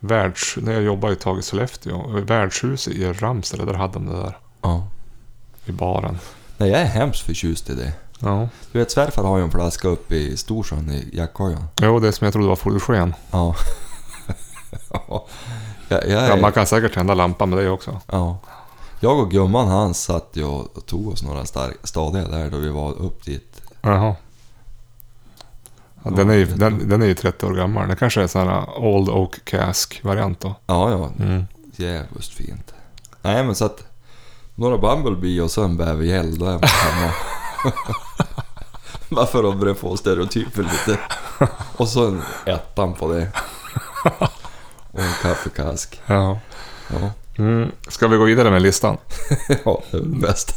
världs... 0.00 0.56
När 0.62 0.72
jag 0.72 0.82
jobbade 0.82 1.12
ett 1.12 1.20
tag 1.20 1.38
i 1.38 1.42
Sollefteå, 1.42 2.20
värdshuset 2.20 2.94
i 2.94 3.12
Ramsele, 3.12 3.64
där 3.64 3.74
hade 3.74 3.92
de 3.92 4.06
det 4.06 4.16
där. 4.16 4.38
Ja. 4.62 4.88
I 5.66 5.72
baren. 5.72 6.18
Nej, 6.56 6.70
jag 6.70 6.80
är 6.80 6.84
hemskt 6.84 7.20
förtjust 7.20 7.70
i 7.70 7.74
det. 7.74 7.92
Ja. 8.18 8.48
Du 8.72 8.78
vet, 8.78 8.90
svärfar 8.90 9.22
har 9.24 9.38
ju 9.38 9.44
en 9.44 9.50
flaska 9.50 9.88
uppe 9.88 10.14
i 10.14 10.36
Storsjön 10.36 10.90
i 10.90 11.10
jackkojan. 11.12 11.64
Jo, 11.80 12.00
det 12.00 12.12
som 12.12 12.24
jag 12.24 12.32
trodde 12.32 12.48
var 12.48 12.56
fotogen. 12.56 13.14
Ja. 13.30 13.54
ja. 14.90 15.26
Jag, 15.88 16.08
jag, 16.08 16.22
är, 16.24 16.28
Ja, 16.28 16.36
man 16.36 16.52
kan 16.52 16.66
säkert 16.66 16.94
tända 16.94 17.14
lampan 17.14 17.50
med 17.50 17.58
det 17.58 17.70
också. 17.70 18.00
ja. 18.06 18.38
Jag 19.00 19.18
och 19.18 19.30
gumman 19.30 19.68
han 19.68 19.94
satt 19.94 20.28
ju 20.32 20.44
och 20.44 20.86
tog 20.86 21.08
oss 21.08 21.22
några 21.22 21.44
stark, 21.44 21.76
stadiga 21.84 22.28
där 22.28 22.50
då 22.50 22.58
vi 22.58 22.68
var 22.68 22.92
upp 22.92 23.24
dit. 23.24 23.62
Jaha. 23.80 24.14
Ja, 26.02 26.10
den, 26.10 26.30
är 26.30 26.34
ju, 26.34 26.46
den, 26.46 26.88
den 26.88 27.02
är 27.02 27.06
ju 27.06 27.14
30 27.14 27.46
år 27.46 27.54
gammal. 27.54 27.88
Det 27.88 27.96
kanske 27.96 28.20
är 28.20 28.22
en 28.22 28.28
sån 28.28 28.48
här 28.48 28.78
Old 28.78 29.08
Oak 29.08 29.44
Cask-variant 29.44 30.40
då. 30.40 30.54
Ja, 30.66 30.90
ja. 30.90 31.24
Mm. 31.24 31.44
Jävligt 31.76 32.24
fint. 32.28 32.74
Nej, 33.22 33.44
men 33.44 33.54
så 33.54 33.64
att... 33.64 33.84
Några 34.54 34.78
Bumblebee 34.78 35.40
och 35.40 35.50
så 35.50 35.64
en 35.64 35.76
bävergäll, 35.76 36.38
då 36.38 36.46
är 36.46 36.52
man 36.52 36.60
hemma. 36.62 37.12
Bara 39.08 39.26
för 39.26 39.48
att 39.50 39.56
börja 39.56 39.74
få 39.74 39.96
stereotyper 39.96 40.62
lite. 40.62 40.98
Och 41.76 41.88
så 41.88 42.06
en 42.06 42.22
ettan 42.46 42.94
på 42.94 43.12
det. 43.12 43.28
Och 44.92 45.00
en 45.00 45.12
kaffekask. 45.22 46.00
Ja. 46.06 46.38
Ja, 46.90 47.10
Mm. 47.38 47.70
Ska 47.88 48.08
vi 48.08 48.16
gå 48.16 48.24
vidare 48.24 48.50
med 48.50 48.62
listan? 48.62 48.96
ja 49.64 49.82
det 49.90 49.96
är 49.96 50.02
bäst. 50.02 50.56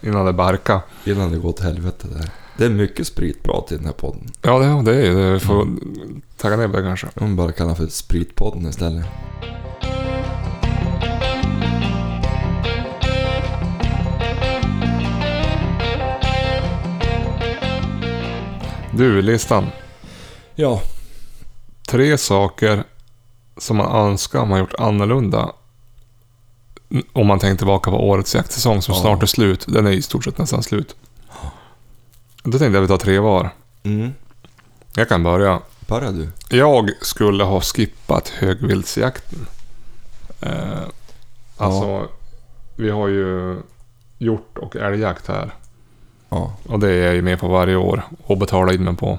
Innan 0.00 0.26
det 0.26 0.32
barkar. 0.32 0.80
Innan 1.04 1.32
det 1.32 1.38
går 1.38 1.52
till 1.52 1.64
helvete 1.64 2.06
där. 2.10 2.30
Det 2.56 2.64
är 2.64 2.70
mycket 2.70 3.06
spritprat 3.06 3.72
i 3.72 3.76
den 3.76 3.84
här 3.84 3.92
podden. 3.92 4.30
Ja, 4.42 4.58
det, 4.58 4.92
det 4.92 5.06
är 5.06 5.14
det. 5.14 5.32
Vi 5.32 5.40
får 5.40 5.68
tagga 6.36 6.56
ner 6.56 6.68
på 6.68 6.76
det 6.76 6.82
kanske. 6.82 7.06
Man 7.14 7.36
bara 7.36 7.52
kallar 7.52 7.74
för 7.74 7.86
spritpodden 7.86 8.66
istället. 8.66 9.06
Du, 18.94 19.22
listan. 19.22 19.66
Ja. 20.54 20.82
Tre 21.88 22.18
saker 22.18 22.84
som 23.56 23.76
man 23.76 24.06
önskar 24.10 24.46
man 24.46 24.58
gjort 24.58 24.74
annorlunda. 24.78 25.52
Om 27.12 27.26
man 27.26 27.38
tänker 27.38 27.56
tillbaka 27.58 27.90
på 27.90 28.08
årets 28.08 28.34
jaktsäsong 28.34 28.82
som 28.82 28.94
Ja. 28.94 29.00
snart 29.00 29.22
är 29.22 29.26
slut. 29.26 29.64
Den 29.68 29.86
är 29.86 29.90
i 29.90 30.02
stort 30.02 30.24
sett 30.24 30.38
nästan 30.38 30.62
slut. 30.62 30.96
Då 32.42 32.58
tänkte 32.58 32.76
jag 32.76 32.82
vi 32.82 32.88
tar 32.88 32.98
tre 32.98 33.18
var. 33.18 33.50
Mm. 33.82 34.12
Jag 34.94 35.08
kan 35.08 35.22
börja. 35.22 35.60
Börja 35.86 36.10
du. 36.10 36.28
Jag 36.48 36.90
skulle 37.00 37.44
ha 37.44 37.60
skippat 37.60 38.28
högviltsjakten. 38.28 39.46
Eh, 40.40 40.82
alltså, 41.56 42.08
vi 42.76 42.90
har 42.90 43.08
ju 43.08 43.56
hjort 44.18 44.58
och 44.58 44.76
älgjakt 44.76 45.28
här. 45.28 45.54
Ja. 46.28 46.56
Och 46.66 46.80
det 46.80 46.90
är 46.90 47.06
jag 47.06 47.14
ju 47.14 47.22
med 47.22 47.40
på 47.40 47.48
varje 47.48 47.76
år 47.76 48.02
och 48.24 48.38
betalar 48.38 48.72
in 48.72 48.84
mig 48.84 48.96
på. 48.96 49.18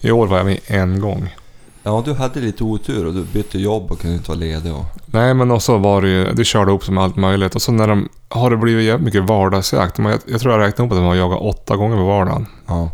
I 0.00 0.10
år 0.10 0.26
var 0.26 0.36
jag 0.36 0.46
med 0.46 0.60
en 0.66 1.00
gång. 1.00 1.34
Ja, 1.82 2.02
du 2.04 2.14
hade 2.14 2.40
lite 2.40 2.64
otur 2.64 3.06
och 3.06 3.14
du 3.14 3.24
bytte 3.24 3.58
jobb 3.58 3.90
och 3.92 4.00
kunde 4.00 4.16
inte 4.16 4.30
vara 4.30 4.38
ledig 4.38 4.74
och... 4.74 4.84
Nej, 5.06 5.34
men 5.34 5.50
också 5.50 5.78
var 5.78 6.02
det 6.02 6.08
ju, 6.08 6.32
det 6.32 6.44
körde 6.44 6.72
upp 6.72 6.84
som 6.84 6.98
allt 6.98 7.16
möjligt. 7.16 7.54
Och 7.54 7.62
så 7.62 7.72
när 7.72 7.88
de, 7.88 8.08
har 8.28 8.50
det 8.50 8.56
blivit 8.56 8.86
jävligt 8.86 9.04
mycket 9.04 9.24
vardagsjakt. 9.24 9.98
Jag, 9.98 10.20
jag 10.26 10.40
tror 10.40 10.52
jag 10.52 10.60
räknade 10.60 10.86
upp 10.86 10.92
att 10.92 10.98
de 10.98 11.04
har 11.04 11.14
jagat 11.14 11.40
åtta 11.40 11.76
gånger 11.76 11.96
på 11.96 12.04
vardagen. 12.04 12.46
Ja. 12.66 12.90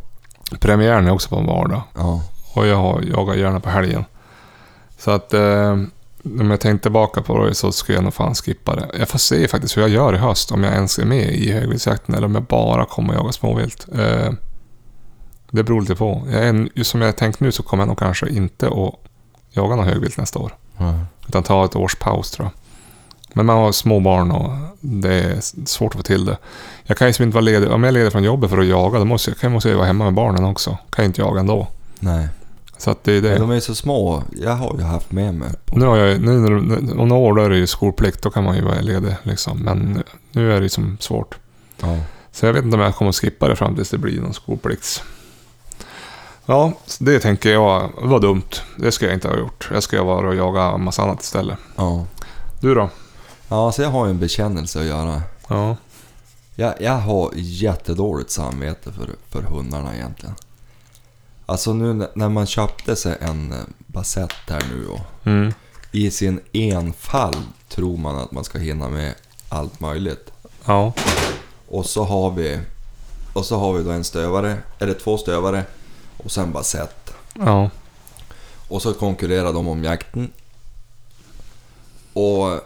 Premiären 0.61 1.07
är 1.07 1.13
också 1.13 1.29
på 1.29 1.37
en 1.37 1.47
vardag. 1.47 1.83
Ja. 1.95 2.23
Och 2.55 2.67
jag 2.67 2.77
har 2.77 3.03
jagat 3.03 3.37
gärna 3.37 3.61
på 3.61 3.71
helgen. 3.71 4.05
Så 4.99 5.11
att, 5.11 5.35
eh, 5.35 5.73
om 6.25 6.51
jag 6.51 6.61
tänkte 6.61 6.83
tillbaka 6.83 7.23
på 7.23 7.45
det 7.45 7.55
så 7.55 7.73
skulle 7.73 7.99
jag 7.99 8.05
nog 8.05 8.15
fan 8.15 8.35
skippa 8.35 8.77
det. 8.77 8.91
Jag 8.99 9.09
får 9.09 9.19
se 9.19 9.49
faktiskt 9.49 9.77
hur 9.77 9.83
jag 9.83 9.91
gör 9.91 10.15
i 10.15 10.19
höst. 10.19 10.53
Om 10.53 10.65
jag 10.65 10.75
ens 10.75 10.99
är 10.99 11.05
med 11.05 11.33
i 11.33 11.53
högviltsjakten 11.53 12.15
eller 12.15 12.27
om 12.27 12.35
jag 12.35 12.45
bara 12.45 12.85
kommer 12.85 13.13
att 13.13 13.21
jaga 13.21 13.33
småvilt. 13.33 13.87
Eh, 13.95 14.33
det 15.55 15.63
beror 15.65 15.81
lite 15.81 15.95
på. 15.95 16.23
Jag 16.31 16.43
är, 16.45 16.83
som 16.83 17.01
jag 17.01 17.09
har 17.09 17.13
tänkt 17.13 17.41
nu 17.41 17.53
så 17.53 17.63
kommer 17.63 17.83
jag 17.83 17.89
nog 17.89 17.99
kanske 17.99 18.29
inte 18.29 18.67
att 18.67 18.95
jaga 19.51 19.77
någon 19.77 19.85
högvilt 19.85 20.17
nästa 20.19 20.39
år. 20.39 20.55
ja. 20.79 20.95
Utan 21.29 21.43
ta 21.43 21.65
ett 21.65 21.77
års 21.77 21.95
paus 21.97 22.31
tror 22.31 22.47
jag. 22.47 22.53
Men 23.37 23.47
man 23.47 23.57
har 23.57 23.73
små 23.73 24.01
barn 24.01 24.31
och 24.31 24.51
det 24.81 25.15
är 25.15 25.67
svårt 25.67 25.93
att 25.93 25.97
få 25.97 26.03
till 26.03 26.25
det. 26.25 26.39
Jag 26.85 26.97
kan 26.97 27.11
ju 27.11 27.25
inte 27.25 27.35
vara 27.35 27.41
ledig. 27.45 27.71
Om 27.71 27.83
jag 27.83 27.89
är 27.89 27.93
ledig 27.93 28.13
från 28.13 28.25
jobbet 28.25 28.51
för 28.51 28.59
att 28.59 28.67
jaga, 28.67 28.99
då 28.99 29.05
måste 29.05 29.35
jag, 29.41 29.53
måste 29.53 29.69
jag 29.69 29.77
vara 29.77 29.87
hemma 29.87 30.05
med 30.05 30.15
barnen 30.15 30.45
också. 30.45 30.71
Kan 30.71 31.03
jag 31.05 31.09
inte 31.09 31.21
jaga 31.21 31.41
ändå. 31.41 31.67
Nej. 32.01 32.29
Så 32.79 32.91
att 32.91 33.05
det 33.05 33.13
är 33.13 33.23
det. 33.23 33.39
De 33.39 33.51
är 33.51 33.61
så 33.61 33.75
små. 33.75 34.23
Jag 34.43 34.51
har 34.55 34.75
ju 34.79 34.83
haft 34.83 35.13
med 35.13 35.35
mig 35.35 35.49
på... 35.65 35.79
Nu 35.79 35.87
har 35.87 35.97
jag 35.97 36.21
nu, 36.21 36.37
om 36.99 37.09
några 37.09 37.15
år 37.23 37.35
då 37.35 37.43
är 37.43 37.51
det 37.51 37.57
ju 37.57 37.67
skolplikt, 37.67 38.23
då 38.23 38.31
kan 38.31 38.45
man 38.45 38.57
ju 38.57 38.63
vara 38.63 38.81
ledig 38.81 39.15
liksom. 39.23 39.59
Men 39.59 40.03
nu- 40.33 40.53
är 40.53 40.57
det 40.61 40.63
ju 40.65 40.69
som 40.69 40.97
svårt. 41.01 41.35
Ja. 41.81 41.99
Så 42.33 42.47
jag 42.47 42.53
vet 42.53 42.65
inte 42.65 42.77
om 42.77 42.83
jag 42.83 42.95
kommer 42.95 43.09
att 43.09 43.17
skippa 43.17 43.49
det 43.49 43.57
fram 43.57 43.75
tills 43.75 43.91
det 43.91 43.99
blir 43.99 44.21
någon 44.21 44.35
skolplikt. 44.35 45.03
Ja, 46.47 46.73
det 46.99 47.21
tänker 47.21 47.51
jag 47.53 47.91
var 48.03 48.21
dumt. 48.21 48.49
Det 48.77 48.93
ska 48.93 49.05
jag 49.05 49.15
inte 49.15 49.29
ha 49.29 49.37
gjort. 49.39 49.69
Jag 49.73 49.83
ska 49.83 50.03
vara 50.03 50.29
och 50.29 50.35
jaga 50.35 50.63
en 50.63 50.85
massa 50.85 51.03
annat 51.03 51.23
istället. 51.23 51.59
Ja. 51.77 52.07
Du 52.61 52.75
då? 52.75 52.91
Ja, 53.49 53.73
så 53.73 53.83
jag 53.83 53.91
har 53.91 54.05
ju 54.07 54.11
en 54.11 54.19
bekännelse 54.19 54.81
att 54.81 54.87
göra. 54.87 55.23
Ja. 55.49 55.77
Jag, 56.55 56.75
jag 56.81 56.93
har 56.99 57.31
jättedåligt 57.35 58.31
samvete 58.31 58.93
för, 58.93 59.09
för 59.29 59.43
hundarna 59.43 59.95
egentligen. 59.97 60.35
Alltså 61.47 61.73
nu 61.73 62.09
när- 62.15 62.29
man 62.29 62.47
köpte 62.47 62.97
sig 62.97 63.17
en 63.21 63.53
eh, 63.53 63.59
basett 63.87 64.33
här 64.49 64.63
nu 64.71 64.87
och 64.87 65.01
Mm. 65.27 65.53
i 65.93 66.11
sin 66.11 66.41
enfald 66.53 67.37
tror 67.69 67.97
man 67.97 68.19
att 68.19 68.33
man 68.33 68.45
ska 68.45 68.59
hinna 68.59 68.89
med 68.89 69.15
allt 69.49 69.81
möjligt. 69.81 70.31
Ja. 70.65 70.93
Och 71.69 71.87
så 71.87 72.05
har 72.05 72.31
vi, 72.31 72.59
och 73.33 73.45
så 73.45 73.59
har 73.59 73.73
vi 73.73 73.83
då 73.83 73.91
en 73.91 74.05
stövare, 74.05 74.57
eller 74.79 74.95
två 74.95 75.19
stövare 75.19 75.63
och 76.25 76.33
sen 76.33 76.53
basett. 76.53 77.15
Ja. 77.35 77.71
Och 78.69 78.83
så 78.83 78.95
konkurrerar 78.95 79.53
de 79.53 79.69
om 79.69 79.85
jakten. 79.85 80.31
Och 82.13 82.61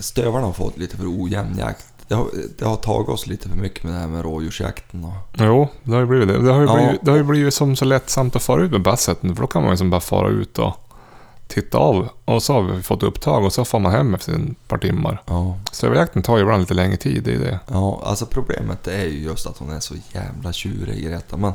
stövarna 0.00 0.46
har 0.46 0.52
fått 0.52 0.78
lite 0.78 0.96
för 0.96 1.22
ojämn 1.24 1.58
jakt. 1.58 1.86
Det 2.08 2.14
har, 2.14 2.26
det 2.58 2.64
har 2.64 2.76
tagit 2.76 3.08
oss 3.08 3.26
lite 3.26 3.48
för 3.48 3.56
mycket 3.56 3.84
med 3.84 3.92
det 3.92 3.98
här 3.98 4.06
med 4.06 4.22
rådjursjakten. 4.22 5.04
Och, 5.04 5.12
Jo, 5.32 5.68
det 5.82 5.92
har 5.92 6.00
ju 6.00 6.06
blivit 6.06 6.28
det. 6.28 6.38
Det 6.42 6.52
har 6.52 6.60
ju 6.60 6.66
Ja. 6.66 6.74
blivit, 6.76 7.00
det 7.04 7.10
har 7.10 7.18
ju 7.18 7.24
blivit 7.24 7.54
som 7.54 7.76
så 7.76 7.84
lättsamt 7.84 8.36
att 8.36 8.42
fara 8.42 8.62
ut 8.62 8.70
med 8.70 8.82
bassetten. 8.82 9.34
För 9.36 9.42
då 9.42 9.46
kan 9.46 9.62
man 9.62 9.70
ju 9.70 9.76
som 9.76 9.90
bara 9.90 10.00
fara 10.00 10.28
ut 10.28 10.58
och 10.58 10.72
titta 11.46 11.78
av. 11.78 12.08
Och 12.24 12.42
så 12.42 12.52
har 12.52 12.62
vi 12.62 12.82
fått 12.82 13.02
upptag 13.02 13.44
och 13.44 13.52
så 13.52 13.64
får 13.64 13.78
man 13.80 13.92
hem 13.92 14.14
efter 14.14 14.32
ett 14.32 14.68
par 14.68 14.78
timmar. 14.78 15.22
ja, 15.26 15.58
Stövarjakten 15.72 16.22
tar 16.22 16.36
ju 16.36 16.42
ibland 16.42 16.60
lite 16.60 16.74
längre 16.74 16.96
tid, 16.96 17.22
det 17.24 17.34
är 17.34 17.38
det. 17.38 17.60
ja, 17.66 18.00
alltså 18.04 18.26
problemet 18.26 18.88
är 18.88 19.04
ju 19.04 19.18
just 19.22 19.46
att 19.46 19.58
hon 19.58 19.70
är 19.70 19.80
så 19.80 19.94
jävla 20.12 20.52
tjurig 20.52 21.04
Greta. 21.04 21.36
Man, 21.36 21.52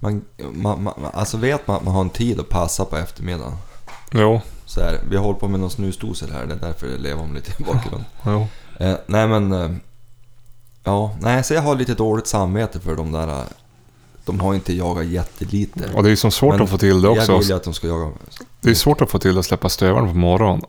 man, 0.00 0.24
man, 0.52 0.82
man, 0.82 0.94
alltså 1.12 1.36
vet 1.36 1.66
man 1.66 1.76
att 1.76 1.82
man 1.84 1.94
har 1.94 2.00
en 2.00 2.10
tid 2.10 2.40
att 2.40 2.48
passa 2.48 2.84
på 2.84 2.96
eftermiddagen. 2.96 3.52
Jo, 4.12 4.40
Så 4.64 4.80
här, 4.80 5.00
vi 5.10 5.16
håller 5.16 5.38
på 5.38 5.48
med 5.48 5.60
någon 5.60 5.70
snusdosor 5.70 6.28
här, 6.32 6.46
det 6.46 6.54
är 6.54 6.58
därför 6.58 6.86
det 6.86 6.98
lever 6.98 7.22
om 7.22 7.34
lite 7.34 7.62
i 7.62 7.64
bakgrunden. 7.64 8.04
jo. 8.26 8.46
Eh, 8.86 8.94
nej 9.06 9.28
men... 9.28 9.52
Eh, 9.52 9.70
ja, 10.84 11.16
nej 11.20 11.44
så 11.44 11.54
jag 11.54 11.62
har 11.62 11.74
lite 11.76 11.94
dåligt 11.94 12.26
samvete 12.26 12.80
för 12.80 12.96
de 12.96 13.12
där... 13.12 13.28
eh, 13.28 13.44
De 14.24 14.40
har 14.40 14.54
inte 14.54 14.72
jagat 14.74 15.06
jättelite. 15.06 15.90
Och 15.94 16.02
det 16.02 16.08
är 16.08 16.10
ju 16.10 16.16
som 16.16 16.30
svårt 16.30 16.54
Men 16.54 16.62
att 16.62 16.70
få 16.70 16.78
till 16.78 17.02
det 17.02 17.08
också. 17.08 17.32
Jag 17.32 17.38
vill 17.38 17.52
att 17.52 17.64
de 17.64 17.74
ska 17.74 17.86
jaga... 17.86 18.10
Det 18.60 18.70
är 18.70 18.74
svårt 18.74 19.00
att 19.00 19.10
få 19.10 19.18
till 19.18 19.38
att 19.38 19.44
släppa 19.44 19.68
stövarna 19.68 20.08
på 20.08 20.14
morgonen. 20.18 20.62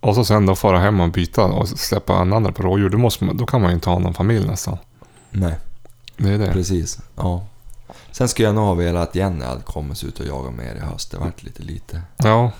Och 0.00 0.14
så 0.14 0.24
sen 0.24 0.46
då 0.46 0.54
fara 0.54 0.78
hem 0.78 1.00
och 1.00 1.10
byta 1.10 1.44
och 1.44 1.68
släppa 1.68 2.14
en 2.20 2.32
andra 2.32 2.52
på 2.52 2.62
rådjur. 2.62 2.88
Då, 2.90 2.98
måste 2.98 3.24
då 3.34 3.46
kan 3.46 3.60
man 3.60 3.70
ju 3.70 3.74
inte 3.74 3.90
ha 3.90 3.98
någon 3.98 4.14
familj 4.14 4.46
nästan. 4.46 4.78
Nej, 5.30 5.54
Det 6.16 6.28
är 6.30 6.38
det. 6.38 6.52
precis. 6.52 6.98
Ja. 7.16 7.46
Sen 8.12 8.28
skulle 8.28 8.48
jag 8.48 8.54
nog 8.54 8.64
ha 8.64 8.74
velat 8.74 9.08
att 9.08 9.14
Jenny 9.14 9.44
hade 9.44 9.62
kommit 9.62 10.04
ut 10.04 10.20
och 10.20 10.26
jaga 10.26 10.50
mer 10.50 10.74
i 10.74 10.78
höst. 10.80 11.10
Det 11.10 11.16
vart 11.18 11.42
lite 11.42 11.62
lite. 11.62 12.02
Ja, 12.16 12.50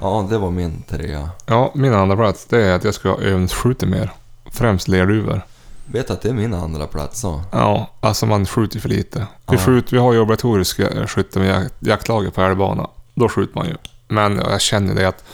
Ja, 0.00 0.26
det 0.30 0.38
var 0.38 0.50
min 0.50 0.82
trea. 0.82 1.30
ja, 1.46 1.72
min 1.74 1.94
andra 1.94 2.16
plats 2.16 2.46
det 2.46 2.62
är 2.64 2.74
att 2.76 2.84
jag 2.84 2.94
ska 2.94 3.08
ha 3.10 3.18
övningsskjutit 3.18 3.88
mer. 3.88 4.12
Främst 4.52 4.88
lerduvor. 4.88 5.40
Vet 5.86 6.10
att 6.10 6.22
det 6.22 6.28
är 6.28 6.32
min 6.32 6.54
andra 6.54 6.86
plats 6.86 7.20
så. 7.20 7.42
Ja, 7.52 7.90
alltså 8.00 8.26
man 8.26 8.46
skjuter 8.46 8.80
för 8.80 8.88
lite. 8.88 9.18
Vi, 9.18 9.56
Ja. 9.56 9.58
skjuter, 9.58 9.92
vi 9.92 9.98
har 9.98 10.12
ju 10.12 10.18
obligatorisk 10.20 10.80
skytte 11.08 11.38
med 11.38 11.48
jak- 11.48 11.70
jaktlaget 11.78 12.34
på 12.34 12.40
älgbana. 12.42 12.86
Då 13.14 13.28
skjuter 13.28 13.54
man 13.58 13.66
ju. 13.68 13.74
Men 14.08 14.36
jag 14.36 14.60
känner 14.60 14.94
det 14.94 15.08
att 15.08 15.24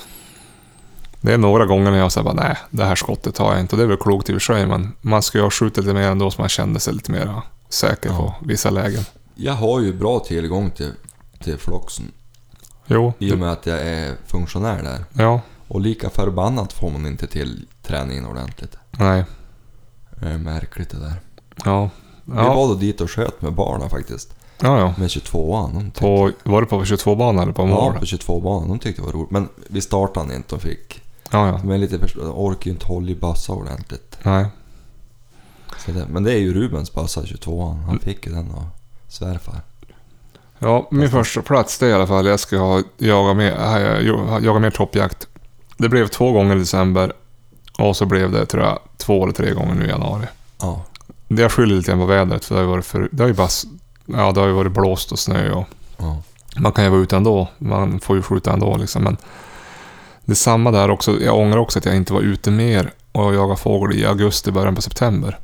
det 1.20 1.32
är 1.32 1.38
några 1.38 1.66
gånger 1.66 1.90
när 1.90 1.98
jag 1.98 2.12
säger 2.12 2.32
nej, 2.32 2.56
det 2.70 2.84
här 2.84 2.94
skottet 2.94 3.34
tar 3.34 3.52
jag 3.52 3.60
inte. 3.60 3.74
Och 3.74 3.78
det 3.78 3.84
är 3.84 3.88
väl 3.88 3.96
klokt 3.96 4.28
i 4.30 4.32
och 4.32 4.42
för 4.42 4.54
sig, 4.54 4.66
men 4.66 4.92
man 5.00 5.22
ska 5.22 5.38
ju 5.38 5.44
ha 5.44 5.50
skjutit 5.50 5.84
lite 5.84 5.94
mer 5.94 6.08
ändå 6.10 6.30
så 6.30 6.40
man 6.40 6.48
kände 6.48 6.80
sig 6.80 6.94
lite 6.94 7.12
mer 7.12 7.34
säker 7.70 8.10
Ja. 8.10 8.16
på 8.16 8.34
vissa 8.46 8.70
lägen. 8.70 9.02
Jag 9.34 9.52
har 9.52 9.80
ju 9.80 9.92
bra 9.94 10.18
tillgång 10.20 10.70
till, 10.70 10.92
till 11.38 11.58
floxen. 11.58 12.12
Jo, 12.86 13.12
I 13.18 13.32
och 13.32 13.38
med 13.38 13.52
att 13.52 13.66
jag 13.66 13.80
är 13.80 14.14
funktionär 14.26 14.82
där. 14.82 15.04
ja, 15.24 15.40
Och 15.68 15.80
lika 15.80 16.10
förbannat 16.10 16.72
får 16.72 16.90
man 16.90 17.06
inte 17.06 17.26
till 17.26 17.66
träningen 17.82 18.26
ordentligt. 18.26 18.76
nej, 18.90 19.24
Det 20.20 20.28
är 20.28 20.38
märkligt 20.38 20.90
det 20.90 20.98
där. 21.00 21.20
ja. 21.64 21.90
Vi 22.24 22.36
Ja, 22.36 22.54
var 22.54 22.68
då 22.68 22.74
dit 22.74 23.00
och 23.00 23.10
sköt 23.10 23.42
med 23.42 23.52
barnen 23.52 23.90
faktiskt. 23.90 24.34
ja, 24.62 24.78
ja. 24.78 24.94
Med 24.98 25.08
22an. 25.08 25.72
De 25.74 25.84
tyckte, 25.84 26.00
På, 26.00 26.30
var 26.50 26.60
det 26.60 26.66
på 26.66 26.82
22-banan 26.84 27.42
eller 27.42 27.52
på 27.52 27.66
mål? 27.66 27.92
ja, 27.94 27.98
på 28.00 28.04
22-banan. 28.04 28.68
De 28.68 28.78
tyckte 28.78 29.02
det 29.02 29.06
var 29.06 29.12
roligt. 29.12 29.30
Men 29.30 29.48
vi 29.68 29.80
startade 29.80 30.34
inte 30.34 30.54
och 30.54 30.62
fick... 30.62 31.02
Ja, 31.30 31.46
ja. 31.48 31.58
De 31.62 31.70
är 31.70 31.78
lite 31.78 31.96
orkar 32.20 32.66
ju 32.66 32.70
inte 32.70 32.86
hålla 32.86 33.10
i 33.10 33.14
bössa 33.14 33.52
ordentligt. 33.52 34.18
Nej. 34.22 34.46
Det, 35.86 36.06
men 36.08 36.24
det 36.24 36.32
är 36.32 36.38
ju 36.38 36.54
Rubens 36.54 36.94
bössa 36.94 37.20
22an. 37.20 37.72
Mm. 37.72 37.84
Han 37.84 37.98
fick 37.98 38.26
ju 38.26 38.32
den 38.32 38.50
av 38.50 38.68
svärfar. 39.08 39.60
Ja, 40.58 40.88
min 40.90 41.10
första 41.10 41.42
plats 41.42 41.78
det 41.78 41.86
är 41.86 41.90
i 41.90 41.92
alla 41.92 42.06
fall 42.06 42.26
jag 42.26 42.40
ska 42.40 42.58
ha 42.58 42.82
jaga 42.98 43.34
mer, 43.34 43.52
äh, 43.52 44.06
jaga 44.44 44.58
mer 44.58 44.70
toppjakt. 44.70 45.26
Det 45.76 45.88
blev 45.88 46.08
två 46.08 46.32
gånger 46.32 46.56
i 46.56 46.58
december 46.58 47.12
och 47.78 47.96
så 47.96 48.06
blev 48.06 48.32
det 48.32 48.46
tror 48.46 48.62
jag 48.62 48.78
två 48.96 49.22
eller 49.22 49.32
tre 49.32 49.52
gånger 49.52 49.74
nu 49.74 49.86
i 49.86 49.88
januari. 49.88 50.26
Ja. 50.60 50.84
Det 51.28 51.42
jag 51.42 51.52
skyller 51.52 51.74
lite 51.74 51.90
grann 51.90 52.00
på 52.00 52.06
vädret 52.06 52.44
för 52.44 52.54
det 52.54 52.60
har 52.60 52.64
ju 52.64 52.70
varit, 52.70 52.86
för, 52.86 53.08
det 53.12 53.22
har 53.22 53.28
ju 53.28 53.34
bara, 53.34 53.48
ja, 54.06 54.32
det 54.32 54.40
har 54.40 54.46
ju 54.46 54.52
varit 54.52 54.72
blåst 54.72 55.12
och 55.12 55.18
snö 55.18 55.52
och 55.52 55.66
ja. 55.96 56.22
man 56.56 56.72
kan 56.72 56.84
ju 56.84 56.90
vara 56.90 57.00
ute 57.00 57.16
ändå. 57.16 57.48
Man 57.58 58.00
får 58.00 58.16
ju 58.16 58.22
skjuta 58.22 58.52
ändå 58.52 58.76
liksom. 58.76 59.02
Men 59.02 59.16
det 60.24 60.32
är 60.32 60.36
samma 60.36 60.70
där 60.70 60.90
också. 60.90 61.20
Jag 61.20 61.38
ångrar 61.38 61.58
också 61.58 61.78
att 61.78 61.84
jag 61.84 61.96
inte 61.96 62.12
var 62.12 62.20
ute 62.20 62.50
mer 62.50 62.92
och 63.12 63.34
jagade 63.34 63.60
fågel 63.60 63.98
i 63.98 64.06
augusti, 64.06 64.52
början 64.52 64.74
på 64.74 64.82
september. 64.82 65.38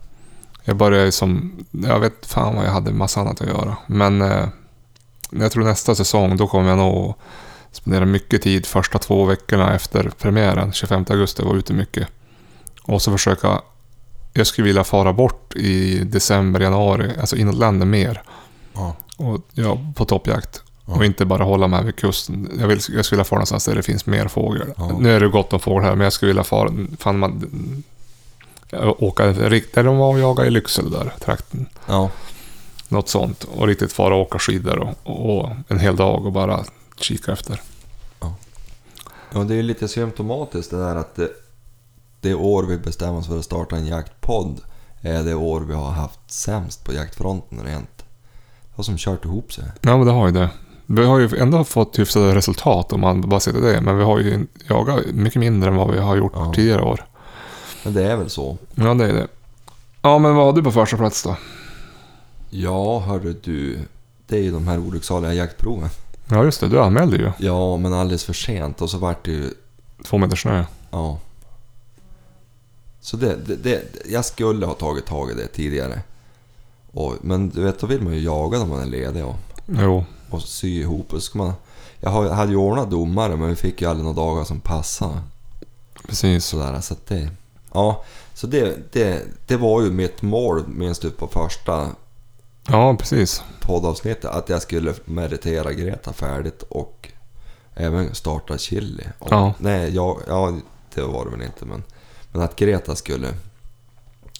Jag 0.68 0.76
började 0.76 1.12
som, 1.12 1.52
jag 1.70 2.00
vet 2.00 2.26
fan 2.26 2.56
vad 2.56 2.64
jag 2.64 2.70
hade 2.70 2.92
massa 2.92 3.20
annat 3.20 3.40
att 3.40 3.48
göra. 3.48 3.76
Men 3.86 4.22
eh, 4.22 4.48
jag 5.30 5.52
tror 5.52 5.64
nästa 5.64 5.94
säsong, 5.94 6.36
då 6.36 6.46
kommer 6.46 6.68
jag 6.68 6.78
nog 6.78 7.14
spendera 7.72 8.04
mycket 8.04 8.42
tid 8.42 8.66
första 8.66 8.98
två 8.98 9.24
veckorna 9.24 9.74
efter 9.74 10.10
premiären, 10.18 10.72
25 10.72 11.04
augusti, 11.10 11.42
var 11.42 11.56
ute 11.56 11.72
mycket. 11.72 12.08
Och 12.82 13.02
så 13.02 13.12
försöka, 13.12 13.60
jag 14.32 14.46
skulle 14.46 14.66
vilja 14.66 14.84
fara 14.84 15.12
bort 15.12 15.56
i 15.56 15.98
december, 15.98 16.60
januari, 16.60 17.12
alltså 17.20 17.36
inåt 17.36 17.54
landet 17.54 17.88
mer. 17.88 18.22
ja. 18.72 18.96
Och, 19.16 19.40
ja, 19.52 19.78
på 19.94 20.04
toppjakt. 20.04 20.62
Ja. 20.86 20.94
Och 20.94 21.04
inte 21.04 21.24
bara 21.24 21.44
hålla 21.44 21.68
mig 21.68 21.84
vid 21.84 21.96
kusten. 21.96 22.50
Jag, 22.60 22.68
vill, 22.68 22.80
jag 22.88 23.04
skulle 23.04 23.16
vilja 23.16 23.24
fara 23.24 23.38
någonstans 23.38 23.64
där 23.64 23.74
det 23.74 23.82
finns 23.82 24.06
mer 24.06 24.28
fågel. 24.28 24.72
Ja. 24.76 24.98
Nu 25.00 25.16
är 25.16 25.20
det 25.20 25.28
gott 25.28 25.52
om 25.52 25.60
fågel 25.60 25.84
här, 25.84 25.94
men 25.94 26.04
jag 26.04 26.12
skulle 26.12 26.30
vilja 26.30 26.44
fara... 26.44 26.72
Fan, 26.98 27.18
man, 27.18 27.50
åka 28.98 29.32
de 29.82 29.96
var 29.98 30.08
och 30.12 30.18
jaga 30.18 30.46
i 30.46 30.50
Lycksele 30.50 30.90
där, 30.98 31.12
trakten. 31.20 31.66
ja. 31.86 32.10
Något 32.88 33.08
sånt. 33.08 33.44
Och 33.44 33.66
riktigt 33.66 33.92
fara 33.92 34.14
och 34.14 34.20
åka 34.20 34.38
skidor 34.38 34.78
och, 35.04 35.40
och 35.40 35.50
en 35.68 35.78
hel 35.80 35.96
dag 35.96 36.26
och 36.26 36.32
bara 36.32 36.64
kika 37.00 37.32
efter. 37.32 37.60
Ja, 39.32 39.44
det 39.44 39.54
är 39.54 39.62
lite 39.62 39.88
symptomatiskt 39.88 40.70
det 40.70 40.78
där 40.78 40.96
att 40.96 41.14
det, 41.16 41.30
det 42.20 42.34
år 42.34 42.62
vi 42.62 42.78
bestämmer 42.78 43.18
oss 43.18 43.26
för 43.26 43.38
att 43.38 43.44
starta 43.44 43.76
en 43.76 43.86
jaktpodd 43.86 44.60
är 45.00 45.22
det 45.22 45.34
år 45.34 45.60
vi 45.60 45.74
har 45.74 45.90
haft 45.90 46.20
sämst 46.26 46.84
på 46.84 46.92
jaktfronten 46.92 47.60
rent. 47.64 47.98
Det 47.98 48.04
har 48.76 48.84
som 48.84 48.96
kört 48.98 49.24
ihop 49.24 49.52
sig. 49.52 49.64
Ja, 49.80 49.96
men 49.96 50.06
det 50.06 50.12
har 50.12 50.26
ju 50.26 50.32
det. 50.32 50.50
Vi 50.86 51.04
har 51.04 51.18
ju 51.18 51.38
ändå 51.38 51.64
fått 51.64 51.98
hyfsade 51.98 52.34
resultat 52.34 52.92
om 52.92 53.00
man 53.00 53.20
bara 53.20 53.40
ser 53.40 53.52
till 53.52 53.62
det. 53.62 53.80
Men 53.80 53.98
vi 53.98 54.04
har 54.04 54.18
ju 54.18 54.46
jagat 54.68 55.00
mycket 55.12 55.40
mindre 55.40 55.70
än 55.70 55.76
vad 55.76 55.90
vi 55.92 55.98
har 55.98 56.16
gjort 56.16 56.32
Ja. 56.34 56.52
tidigare 56.54 56.82
år. 56.82 57.04
Men 57.86 57.94
det 57.94 58.04
är 58.04 58.16
väl 58.16 58.30
så. 58.30 58.58
Ja, 58.74 58.94
det 58.94 59.04
är 59.04 59.12
det. 59.12 59.26
Ja, 60.02 60.18
men 60.18 60.34
vad 60.34 60.46
har 60.46 60.52
du 60.52 60.62
på 60.62 60.72
första 60.72 60.96
plats 60.96 61.22
då? 61.22 61.36
Ja, 62.50 62.98
hörru 62.98 63.36
du. 63.44 63.78
Det 64.26 64.36
är 64.36 64.42
ju 64.42 64.50
de 64.52 64.68
här 64.68 64.78
olycksaliga 64.78 65.34
jaktproven. 65.34 65.88
Ja, 66.28 66.44
just 66.44 66.60
det. 66.60 66.68
Du 66.68 66.80
anmälde 66.80 67.16
ju. 67.16 67.32
Ja, 67.38 67.76
men 67.76 67.92
alldeles 67.92 68.24
för 68.24 68.32
sent 68.32 68.82
och 68.82 68.90
så 68.90 68.98
vart 68.98 69.24
det 69.24 69.30
ju... 69.30 69.50
Två 70.04 70.18
meter 70.18 70.36
snö. 70.36 70.64
Ja. 70.90 71.18
Så 73.00 73.16
det, 73.16 73.36
det, 73.46 73.56
det, 73.56 73.82
jag 74.08 74.24
skulle 74.24 74.66
ha 74.66 74.74
tagit 74.74 75.06
tag 75.06 75.30
i 75.30 75.34
det 75.34 75.46
tidigare. 75.46 76.00
Och, 76.92 77.14
men 77.20 77.48
du 77.48 77.60
vet, 77.62 77.78
då 77.78 77.86
vill 77.86 78.02
man 78.02 78.12
ju 78.12 78.20
jaga 78.20 78.58
när 78.58 78.66
man 78.66 78.80
är 78.80 78.86
ledig 78.86 79.24
och, 79.24 79.36
Jo. 79.66 80.04
och 80.30 80.42
sy 80.42 80.80
ihop. 80.80 81.12
Och 81.12 81.22
så 81.22 81.26
ska 81.26 81.38
man, 81.38 81.52
jag 82.00 82.10
hade 82.10 82.50
ju 82.50 82.56
ordnat 82.56 82.90
domare 82.90 83.36
men 83.36 83.48
vi 83.48 83.54
fick 83.56 83.80
ju 83.80 83.88
aldrig 83.88 84.04
några 84.04 84.20
dagar 84.20 84.44
som 84.44 84.60
passade. 84.60 85.20
Precis. 86.08 86.44
Sådär, 86.44 86.80
så 86.80 86.94
det... 87.08 87.28
Ja, 87.76 88.04
så 88.34 88.46
det, 88.46 88.92
det, 88.92 89.22
det 89.46 89.56
var 89.56 89.82
ju 89.82 89.90
mitt 89.90 90.22
mål, 90.22 90.64
minns 90.68 90.98
du, 90.98 91.10
på 91.10 91.26
första 91.28 91.88
Ja, 92.68 92.96
precis. 92.98 93.42
poddavsnittet. 93.60 94.24
Att 94.24 94.48
jag 94.48 94.62
skulle 94.62 94.94
meritera 95.04 95.72
Greta 95.72 96.12
färdigt 96.12 96.62
och 96.68 97.08
även 97.74 98.14
starta 98.14 98.58
Chili. 98.58 99.04
Och, 99.18 99.28
Ja. 99.32 99.54
Nej, 99.58 99.94
jag, 99.94 100.20
ja, 100.28 100.52
det 100.94 101.02
var 101.02 101.24
det 101.24 101.30
väl 101.30 101.42
inte. 101.42 101.64
Men, 101.64 101.82
men 102.32 102.42
att 102.42 102.56
Greta 102.56 102.96
skulle... 102.96 103.34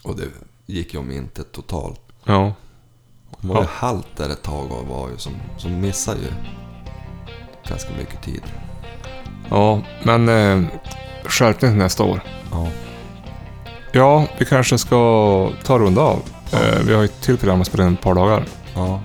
Och 0.05 0.16
det 0.16 0.27
gick 0.66 0.94
ju 0.94 1.01
om 1.01 1.11
inte 1.11 1.42
totalt. 1.44 2.01
Ja. 2.25 2.53
Hon 3.31 3.51
var 3.51 3.57
ju 3.57 3.62
Ja. 3.62 3.68
halt 3.72 4.07
där 4.16 4.29
ett 4.31 4.42
tag 4.42 4.72
och 4.72 4.87
var 4.87 5.09
ju 5.11 5.18
som, 5.18 5.33
som 5.59 5.81
missade 5.81 6.20
ju 6.20 6.33
ganska 7.68 7.90
mycket 7.99 8.22
tid. 8.22 8.42
Ja, 9.51 9.83
men 10.03 10.29
eh, 10.29 10.68
skärpning 11.25 11.79
nästa 11.79 12.05
år. 12.05 12.20
Ja. 12.51 12.68
Ja, 13.97 14.27
vi 14.39 14.45
kanske 14.45 14.79
ska 14.79 14.97
ta 15.65 15.79
runda 15.79 16.01
av. 16.03 16.23
Eh, 16.53 16.79
vi 16.87 16.95
har 16.95 17.01
ju 17.01 17.05
ett 17.05 17.21
till 17.21 17.37
program 17.37 17.61
att 17.61 17.67
spela 17.67 17.87
in 17.87 17.95
ett 17.95 18.01
par 18.01 18.15
dagar. 18.15 18.45
Ja. 18.75 19.01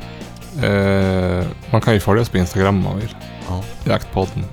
Eh, 0.68 1.46
man 1.72 1.82
kan 1.82 1.94
ju 1.94 2.00
följa 2.00 2.22
oss 2.22 2.30
på 2.30 2.38
Instagram 2.38 2.78
om 2.78 2.84
man 2.84 3.00
vill. 3.00 3.16
ja. 3.48 3.64
Jaktpodden. 3.84 4.46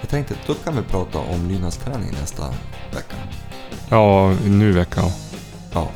Jag 0.00 0.10
tänkte, 0.10 0.34
då 0.46 0.54
kan 0.54 0.76
vi 0.76 0.82
prata 0.82 1.18
om 1.18 1.48
lydnadsträning 1.48 2.10
nästa 2.20 2.42
vecka. 2.94 3.16
Ja, 3.88 4.34
nu 4.46 4.68
i 4.68 4.72
veckan. 4.72 5.10
Ja, 5.72 5.88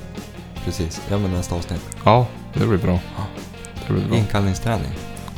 precis. 0.64 1.00
Ja, 1.10 1.18
men 1.18 1.32
nästa 1.32 1.54
avsnitt. 1.54 1.82
Ja, 2.04 2.26
det 2.54 2.66
blir 2.66 2.78
bra. 2.78 2.98
Ja. 3.16 3.22
Det 3.86 3.92
blir 3.92 4.08
bra. 4.08 4.16
Inkallningsträning. 4.16 4.92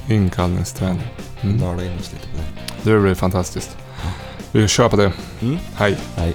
Inkallningsträning. 0.09 1.07
Mm. 1.41 1.57
Nörda 1.57 1.85
in 1.85 1.99
oss 1.99 2.12
lite 2.12 2.27
på 2.29 2.37
det. 2.37 2.91
Det 2.93 3.01
blir 3.01 3.14
fantastiskt. 3.14 3.77
Vi 4.53 4.69
kör 4.69 4.88
på 4.88 4.97
det. 4.97 5.12
Mm. 5.41 5.59
Hej. 5.77 5.97
Nej. 6.17 6.35